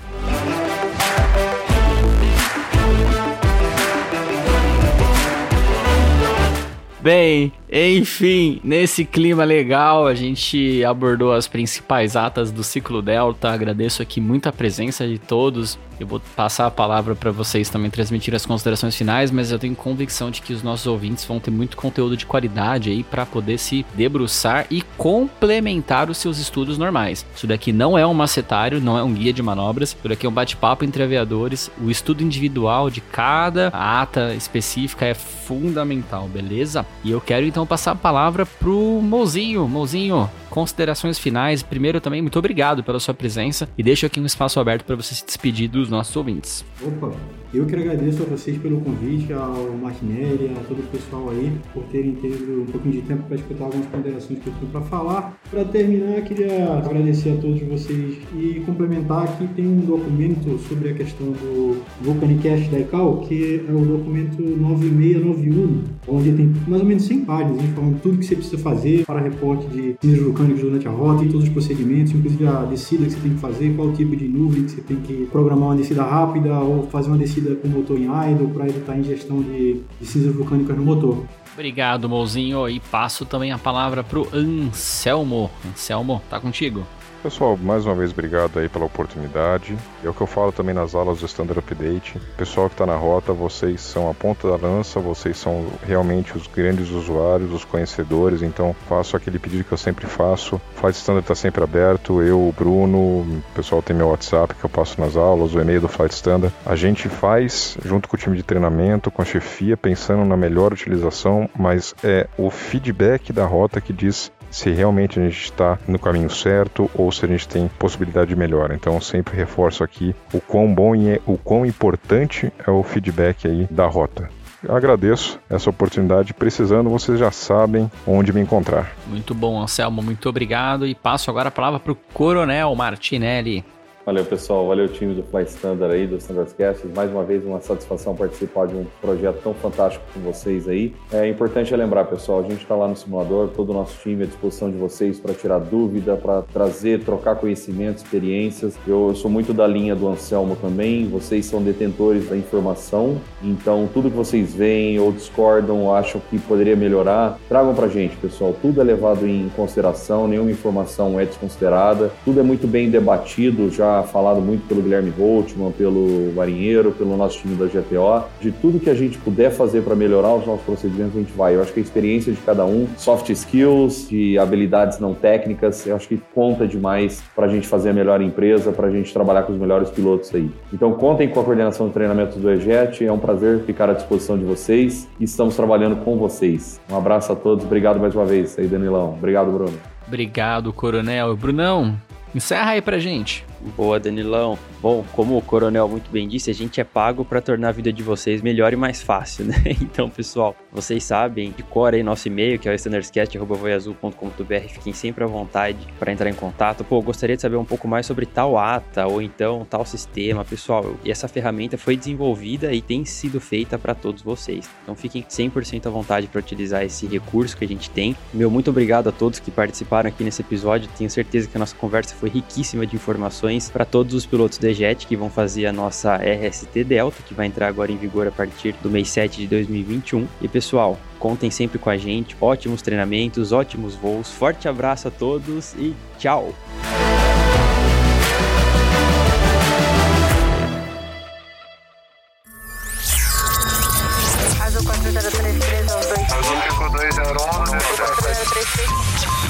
Bem, 7.02 7.52
enfim, 7.74 8.60
nesse 8.62 9.02
clima 9.02 9.44
legal, 9.44 10.06
a 10.06 10.14
gente 10.14 10.84
abordou 10.84 11.32
as 11.32 11.48
principais 11.48 12.16
atas 12.16 12.52
do 12.52 12.62
ciclo 12.62 13.00
Delta. 13.00 13.50
Agradeço 13.50 14.02
aqui 14.02 14.20
muito 14.20 14.46
a 14.46 14.52
presença 14.52 15.08
de 15.08 15.18
todos. 15.18 15.78
Eu 15.98 16.06
vou 16.06 16.20
passar 16.34 16.66
a 16.66 16.70
palavra 16.70 17.14
para 17.14 17.30
vocês 17.30 17.70
também 17.70 17.88
transmitir 17.90 18.34
as 18.34 18.44
considerações 18.44 18.96
finais, 18.96 19.30
mas 19.30 19.52
eu 19.52 19.58
tenho 19.58 19.74
convicção 19.76 20.30
de 20.30 20.42
que 20.42 20.52
os 20.52 20.62
nossos 20.62 20.86
ouvintes 20.86 21.24
vão 21.24 21.38
ter 21.38 21.52
muito 21.52 21.76
conteúdo 21.76 22.16
de 22.16 22.26
qualidade 22.26 22.90
aí 22.90 23.04
para 23.04 23.24
poder 23.24 23.56
se 23.56 23.86
debruçar 23.94 24.66
e 24.68 24.82
complementar 24.98 26.10
os 26.10 26.18
seus 26.18 26.38
estudos 26.38 26.76
normais. 26.76 27.24
Isso 27.36 27.46
daqui 27.46 27.72
não 27.72 27.96
é 27.96 28.06
um 28.06 28.12
macetário, 28.12 28.80
não 28.80 28.98
é 28.98 29.02
um 29.02 29.14
guia 29.14 29.32
de 29.32 29.42
manobras, 29.42 29.90
isso 29.90 30.08
daqui 30.08 30.26
é 30.26 30.28
um 30.28 30.32
bate-papo 30.32 30.84
entre 30.84 31.04
aviadores. 31.04 31.70
O 31.80 31.88
estudo 31.88 32.22
individual 32.22 32.90
de 32.90 33.00
cada 33.00 33.68
ata 33.68 34.34
específica 34.34 35.06
é 35.06 35.14
fundamental, 35.14 36.26
beleza? 36.26 36.84
E 37.04 37.12
eu 37.12 37.20
quero 37.20 37.46
então 37.46 37.61
passar 37.66 37.92
a 37.92 37.96
palavra 37.96 38.46
pro 38.46 39.00
Mozinho. 39.02 39.66
Mozinho, 39.68 40.30
considerações 40.50 41.18
finais. 41.18 41.62
Primeiro, 41.62 42.00
também, 42.00 42.22
muito 42.22 42.38
obrigado 42.38 42.82
pela 42.82 43.00
sua 43.00 43.14
presença 43.14 43.68
e 43.76 43.82
deixo 43.82 44.06
aqui 44.06 44.20
um 44.20 44.26
espaço 44.26 44.60
aberto 44.60 44.84
para 44.84 44.96
você 44.96 45.14
se 45.14 45.24
despedir 45.24 45.68
dos 45.68 45.88
nossos 45.88 46.14
ouvintes. 46.16 46.64
Opa, 46.82 47.12
eu 47.54 47.66
que 47.66 47.76
agradeço 47.76 48.22
a 48.22 48.26
vocês 48.26 48.56
pelo 48.56 48.80
convite, 48.80 49.30
ao 49.32 49.76
Martinelli, 49.76 50.50
a 50.58 50.64
todo 50.66 50.80
o 50.80 50.82
pessoal 50.84 51.28
aí, 51.30 51.52
por 51.74 51.82
terem 51.84 52.12
tido 52.14 52.62
um 52.62 52.66
pouquinho 52.66 52.94
de 52.94 53.02
tempo 53.02 53.24
para 53.24 53.36
escutar 53.36 53.64
algumas 53.64 53.86
ponderações 53.86 54.38
que 54.38 54.46
eu 54.46 54.52
tenho 54.58 54.72
para 54.72 54.80
falar. 54.80 55.38
Para 55.50 55.64
terminar, 55.66 56.22
queria 56.22 56.72
agradecer 56.78 57.30
a 57.30 57.36
todos 57.36 57.60
vocês 57.62 58.16
e 58.34 58.62
complementar 58.64 59.36
que 59.36 59.46
tem 59.48 59.66
um 59.66 59.80
documento 59.80 60.58
sobre 60.66 60.90
a 60.90 60.94
questão 60.94 61.26
do 61.26 61.82
Vulcanicast 62.00 62.70
da 62.70 62.80
ICAO, 62.80 63.20
que 63.20 63.62
é 63.68 63.72
o 63.72 63.84
documento 63.84 64.42
9691, 64.42 65.82
onde 66.08 66.32
tem 66.32 66.50
mais 66.66 66.80
ou 66.80 66.88
menos 66.88 67.02
100 67.04 67.24
páginas, 67.26 67.62
falando 67.74 68.00
tudo 68.00 68.16
que 68.16 68.24
você 68.24 68.34
precisa 68.34 68.58
fazer 68.58 69.04
para 69.04 69.20
reporte 69.20 69.66
de 69.66 69.94
sinistros 70.00 70.26
vulcânicos 70.26 70.62
durante 70.62 70.88
a 70.88 70.90
rota 70.90 71.22
e 71.24 71.28
todos 71.28 71.44
os 71.44 71.50
procedimentos, 71.50 72.12
inclusive 72.12 72.46
a 72.46 72.64
descida 72.64 73.04
que 73.04 73.12
você 73.12 73.20
tem 73.20 73.32
que 73.32 73.40
fazer, 73.40 73.74
qual 73.76 73.92
tipo 73.92 74.16
de 74.16 74.26
nuvem 74.26 74.64
que 74.64 74.70
você 74.70 74.80
tem 74.80 74.96
que 74.96 75.26
programar 75.30 75.68
uma 75.68 75.76
descida 75.76 76.02
rápida 76.02 76.58
ou 76.58 76.84
fazer 76.84 77.08
uma 77.08 77.18
descida 77.18 77.41
com 77.56 77.68
motor 77.68 77.98
em 77.98 78.04
idle 78.04 78.48
para 78.48 78.68
evitar 78.68 78.92
a 78.92 78.98
ingestão 78.98 79.42
de, 79.42 79.80
de 80.00 80.06
cinzas 80.06 80.34
vulcânicas 80.34 80.76
no 80.76 80.84
motor. 80.84 81.24
Obrigado, 81.52 82.08
Mozinho. 82.08 82.68
E 82.68 82.80
passo 82.80 83.24
também 83.24 83.52
a 83.52 83.58
palavra 83.58 84.02
para 84.02 84.18
o 84.18 84.28
Anselmo. 84.32 85.50
Anselmo, 85.70 86.22
tá 86.30 86.40
contigo. 86.40 86.86
Pessoal, 87.22 87.56
mais 87.56 87.86
uma 87.86 87.94
vez 87.94 88.10
obrigado 88.10 88.58
aí 88.58 88.68
pela 88.68 88.84
oportunidade. 88.84 89.78
É 90.02 90.08
o 90.08 90.12
que 90.12 90.20
eu 90.20 90.26
falo 90.26 90.50
também 90.50 90.74
nas 90.74 90.92
aulas 90.92 91.20
do 91.20 91.26
Standard 91.26 91.60
Update. 91.60 92.18
Pessoal 92.36 92.66
que 92.68 92.74
está 92.74 92.84
na 92.84 92.96
rota, 92.96 93.32
vocês 93.32 93.80
são 93.80 94.10
a 94.10 94.14
ponta 94.14 94.48
da 94.48 94.56
lança, 94.56 94.98
vocês 94.98 95.36
são 95.36 95.68
realmente 95.86 96.36
os 96.36 96.48
grandes 96.48 96.90
usuários, 96.90 97.52
os 97.52 97.64
conhecedores. 97.64 98.42
Então 98.42 98.74
faço 98.88 99.16
aquele 99.16 99.38
pedido 99.38 99.62
que 99.62 99.70
eu 99.70 99.78
sempre 99.78 100.04
faço. 100.08 100.60
Flight 100.74 100.98
Standard 100.98 101.22
está 101.22 101.36
sempre 101.36 101.62
aberto. 101.62 102.20
Eu, 102.20 102.40
o 102.40 102.52
Bruno, 102.52 102.98
o 102.98 103.42
pessoal 103.54 103.80
tem 103.80 103.94
meu 103.94 104.08
WhatsApp 104.08 104.56
que 104.56 104.64
eu 104.64 104.70
passo 104.70 105.00
nas 105.00 105.14
aulas, 105.16 105.54
o 105.54 105.60
e-mail 105.60 105.80
do 105.80 105.88
Flight 105.88 106.12
Standard. 106.12 106.52
A 106.66 106.74
gente 106.74 107.08
faz 107.08 107.78
junto 107.84 108.08
com 108.08 108.16
o 108.16 108.18
time 108.18 108.36
de 108.36 108.42
treinamento, 108.42 109.12
com 109.12 109.22
a 109.22 109.24
chefia, 109.24 109.76
pensando 109.76 110.24
na 110.24 110.36
melhor 110.36 110.72
utilização, 110.72 111.48
mas 111.56 111.94
é 112.02 112.26
o 112.36 112.50
feedback 112.50 113.32
da 113.32 113.46
rota 113.46 113.80
que 113.80 113.92
diz 113.92 114.32
se 114.52 114.70
realmente 114.70 115.18
a 115.18 115.22
gente 115.24 115.44
está 115.44 115.78
no 115.88 115.98
caminho 115.98 116.30
certo 116.30 116.88
ou 116.94 117.10
se 117.10 117.24
a 117.24 117.28
gente 117.28 117.48
tem 117.48 117.68
possibilidade 117.78 118.28
de 118.28 118.36
melhora. 118.36 118.74
Então 118.74 119.00
sempre 119.00 119.36
reforço 119.36 119.82
aqui 119.82 120.14
o 120.32 120.40
quão 120.40 120.72
bom 120.72 120.94
e 120.94 121.20
o 121.26 121.36
quão 121.36 121.66
importante 121.66 122.52
é 122.64 122.70
o 122.70 122.82
feedback 122.82 123.48
aí 123.48 123.66
da 123.70 123.86
rota. 123.86 124.28
Agradeço 124.68 125.40
essa 125.50 125.70
oportunidade. 125.70 126.32
Precisando, 126.32 126.88
vocês 126.88 127.18
já 127.18 127.32
sabem 127.32 127.90
onde 128.06 128.32
me 128.32 128.40
encontrar. 128.40 128.92
Muito 129.08 129.34
bom, 129.34 129.60
Anselmo. 129.60 130.02
Muito 130.02 130.28
obrigado. 130.28 130.86
E 130.86 130.94
passo 130.94 131.30
agora 131.30 131.48
a 131.48 131.52
palavra 131.52 131.80
para 131.80 131.92
o 131.92 131.96
Coronel 132.12 132.72
Martinelli. 132.74 133.64
Valeu, 134.04 134.24
pessoal. 134.24 134.66
Valeu, 134.66 134.88
time 134.88 135.14
do 135.14 135.22
Fly 135.22 135.44
Standard 135.44 135.94
aí, 135.94 136.08
do 136.08 136.16
Standardscast. 136.16 136.88
Mais 136.88 137.08
uma 137.08 137.22
vez, 137.22 137.44
uma 137.44 137.60
satisfação 137.60 138.16
participar 138.16 138.66
de 138.66 138.74
um 138.74 138.84
projeto 139.00 139.40
tão 139.44 139.54
fantástico 139.54 140.04
com 140.12 140.18
vocês 140.20 140.68
aí. 140.68 140.92
É 141.12 141.28
importante 141.28 141.74
lembrar, 141.76 142.06
pessoal, 142.06 142.40
a 142.40 142.42
gente 142.42 142.62
está 142.62 142.74
lá 142.74 142.88
no 142.88 142.96
simulador, 142.96 143.50
todo 143.50 143.70
o 143.70 143.72
nosso 143.72 143.96
time 144.02 144.24
à 144.24 144.26
disposição 144.26 144.68
de 144.68 144.76
vocês 144.76 145.20
para 145.20 145.32
tirar 145.32 145.60
dúvida, 145.60 146.16
para 146.16 146.42
trazer, 146.42 147.04
trocar 147.04 147.36
conhecimento, 147.36 147.98
experiências. 147.98 148.76
Eu, 148.88 149.10
eu, 149.10 149.14
sou 149.14 149.30
muito 149.30 149.54
da 149.54 149.68
linha 149.68 149.94
do 149.94 150.08
Anselmo 150.08 150.56
também. 150.56 151.06
Vocês 151.06 151.46
são 151.46 151.62
detentores 151.62 152.28
da 152.28 152.36
informação, 152.36 153.20
então 153.40 153.88
tudo 153.94 154.10
que 154.10 154.16
vocês 154.16 154.52
veem 154.52 154.98
ou 154.98 155.12
discordam, 155.12 155.78
ou 155.78 155.94
acham 155.94 156.20
que 156.28 156.40
poderia 156.40 156.74
melhorar, 156.74 157.38
tragam 157.48 157.72
para 157.72 157.86
gente, 157.86 158.16
pessoal. 158.16 158.52
Tudo 158.60 158.80
é 158.80 158.84
levado 158.84 159.28
em 159.28 159.48
consideração, 159.54 160.26
nenhuma 160.26 160.50
informação 160.50 161.20
é 161.20 161.24
desconsiderada, 161.24 162.10
tudo 162.24 162.40
é 162.40 162.42
muito 162.42 162.66
bem 162.66 162.90
debatido 162.90 163.70
já 163.70 163.91
falado 164.02 164.40
muito 164.40 164.66
pelo 164.66 164.80
Guilherme 164.80 165.10
Voltman, 165.10 165.72
pelo 165.72 166.32
Marinheiro, 166.34 166.92
pelo 166.92 167.16
nosso 167.16 167.38
time 167.38 167.56
da 167.56 167.66
GTO. 167.66 168.24
De 168.40 168.50
tudo 168.52 168.78
que 168.78 168.88
a 168.88 168.94
gente 168.94 169.18
puder 169.18 169.50
fazer 169.50 169.82
para 169.82 169.94
melhorar 169.94 170.34
os 170.34 170.46
nossos 170.46 170.64
procedimentos, 170.64 171.16
a 171.16 171.20
gente 171.20 171.32
vai. 171.32 171.54
Eu 171.56 171.62
acho 171.62 171.72
que 171.72 171.80
a 171.80 171.82
experiência 171.82 172.32
de 172.32 172.40
cada 172.40 172.64
um, 172.64 172.86
soft 172.96 173.28
skills, 173.30 174.08
de 174.08 174.38
habilidades 174.38 174.98
não 174.98 175.14
técnicas, 175.14 175.86
eu 175.86 175.96
acho 175.96 176.08
que 176.08 176.20
conta 176.34 176.66
demais 176.66 177.22
para 177.34 177.46
a 177.46 177.48
gente 177.48 177.66
fazer 177.66 177.90
a 177.90 177.92
melhor 177.92 178.20
empresa, 178.20 178.72
para 178.72 178.86
a 178.86 178.90
gente 178.90 179.12
trabalhar 179.12 179.42
com 179.42 179.52
os 179.52 179.58
melhores 179.58 179.90
pilotos 179.90 180.34
aí. 180.34 180.50
Então 180.72 180.92
contem 180.92 181.28
com 181.28 181.40
a 181.40 181.44
coordenação 181.44 181.88
de 181.88 181.94
treinamentos 181.94 182.36
do 182.36 182.50
EJET, 182.50 183.04
é 183.04 183.12
um 183.12 183.18
prazer 183.18 183.60
ficar 183.64 183.90
à 183.90 183.92
disposição 183.92 184.38
de 184.38 184.44
vocês 184.44 185.08
e 185.18 185.24
estamos 185.24 185.56
trabalhando 185.56 185.96
com 185.96 186.16
vocês. 186.16 186.80
Um 186.90 186.96
abraço 186.96 187.32
a 187.32 187.36
todos, 187.36 187.64
obrigado 187.64 187.98
mais 187.98 188.14
uma 188.14 188.24
vez 188.24 188.58
aí, 188.58 188.66
Danilão. 188.66 189.14
Obrigado, 189.14 189.50
Bruno. 189.50 189.78
Obrigado, 190.06 190.72
Coronel. 190.72 191.36
Brunão, 191.36 191.96
encerra 192.34 192.72
aí 192.72 192.82
pra 192.82 192.98
gente. 192.98 193.44
Boa, 193.76 194.00
Danilão. 194.00 194.58
Bom, 194.80 195.04
como 195.12 195.36
o 195.36 195.42
Coronel 195.42 195.88
muito 195.88 196.10
bem 196.10 196.26
disse, 196.26 196.50
a 196.50 196.54
gente 196.54 196.80
é 196.80 196.84
pago 196.84 197.24
para 197.24 197.40
tornar 197.40 197.68
a 197.68 197.72
vida 197.72 197.92
de 197.92 198.02
vocês 198.02 198.42
melhor 198.42 198.72
e 198.72 198.76
mais 198.76 199.00
fácil, 199.00 199.44
né? 199.44 199.54
Então, 199.92 200.10
pessoal, 200.10 200.56
vocês 200.72 201.04
sabem, 201.04 201.52
de 201.52 201.62
cor 201.62 201.92
aí 201.94 202.02
nosso 202.02 202.26
e-mail, 202.26 202.58
que 202.58 202.68
é 202.68 202.72
o 202.72 202.74
standardscast.voiazul.com.br. 202.74 204.68
Fiquem 204.68 204.92
sempre 204.92 205.22
à 205.22 205.26
vontade 205.26 205.78
para 205.98 206.10
entrar 206.10 206.28
em 206.30 206.34
contato. 206.34 206.82
Pô, 206.82 207.00
gostaria 207.02 207.36
de 207.36 207.42
saber 207.42 207.56
um 207.56 207.64
pouco 207.64 207.86
mais 207.86 208.06
sobre 208.06 208.26
tal 208.26 208.56
ata 208.58 209.06
ou 209.06 209.20
então 209.22 209.66
tal 209.68 209.84
sistema. 209.84 210.44
Pessoal, 210.44 210.96
e 211.04 211.10
essa 211.10 211.28
ferramenta 211.28 211.76
foi 211.78 211.96
desenvolvida 211.96 212.72
e 212.72 212.80
tem 212.80 213.04
sido 213.04 213.40
feita 213.40 213.78
para 213.78 213.94
todos 213.94 214.22
vocês. 214.22 214.68
Então, 214.82 214.96
fiquem 214.96 215.22
100% 215.22 215.86
à 215.86 215.90
vontade 215.90 216.26
para 216.26 216.40
utilizar 216.40 216.82
esse 216.82 217.06
recurso 217.06 217.56
que 217.56 217.64
a 217.64 217.68
gente 217.68 217.90
tem. 217.90 218.16
Meu 218.32 218.50
muito 218.50 218.70
obrigado 218.70 219.08
a 219.08 219.12
todos 219.12 219.38
que 219.38 219.50
participaram 219.50 220.08
aqui 220.08 220.24
nesse 220.24 220.40
episódio. 220.42 220.88
Tenho 220.96 221.10
certeza 221.10 221.46
que 221.48 221.56
a 221.56 221.60
nossa 221.60 221.76
conversa 221.76 222.14
foi 222.14 222.30
riquíssima 222.30 222.86
de 222.86 222.96
informações 222.96 223.51
para 223.70 223.84
todos 223.84 224.14
os 224.14 224.26
pilotos 224.26 224.58
da 224.58 224.72
Jet 224.72 225.06
que 225.06 225.16
vão 225.16 225.30
fazer 225.30 225.66
a 225.66 225.72
nossa 225.72 226.16
RST 226.16 226.84
Delta, 226.84 227.22
que 227.22 227.34
vai 227.34 227.46
entrar 227.46 227.68
agora 227.68 227.92
em 227.92 227.96
vigor 227.96 228.26
a 228.26 228.30
partir 228.30 228.74
do 228.82 228.90
mês 228.90 229.08
7 229.10 229.38
de 229.42 229.46
2021. 229.46 230.26
E 230.40 230.48
pessoal, 230.48 230.98
contem 231.18 231.50
sempre 231.50 231.78
com 231.78 231.90
a 231.90 231.96
gente. 231.96 232.36
Ótimos 232.40 232.82
treinamentos, 232.82 233.52
ótimos 233.52 233.94
voos. 233.94 234.30
Forte 234.30 234.68
abraço 234.68 235.08
a 235.08 235.10
todos 235.10 235.74
e 235.74 235.94
tchau! 236.18 236.52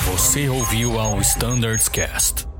Você 0.06 0.48
ouviu 0.48 0.98
ao 0.98 1.20
Standards 1.20 1.88
Cast. 1.88 2.51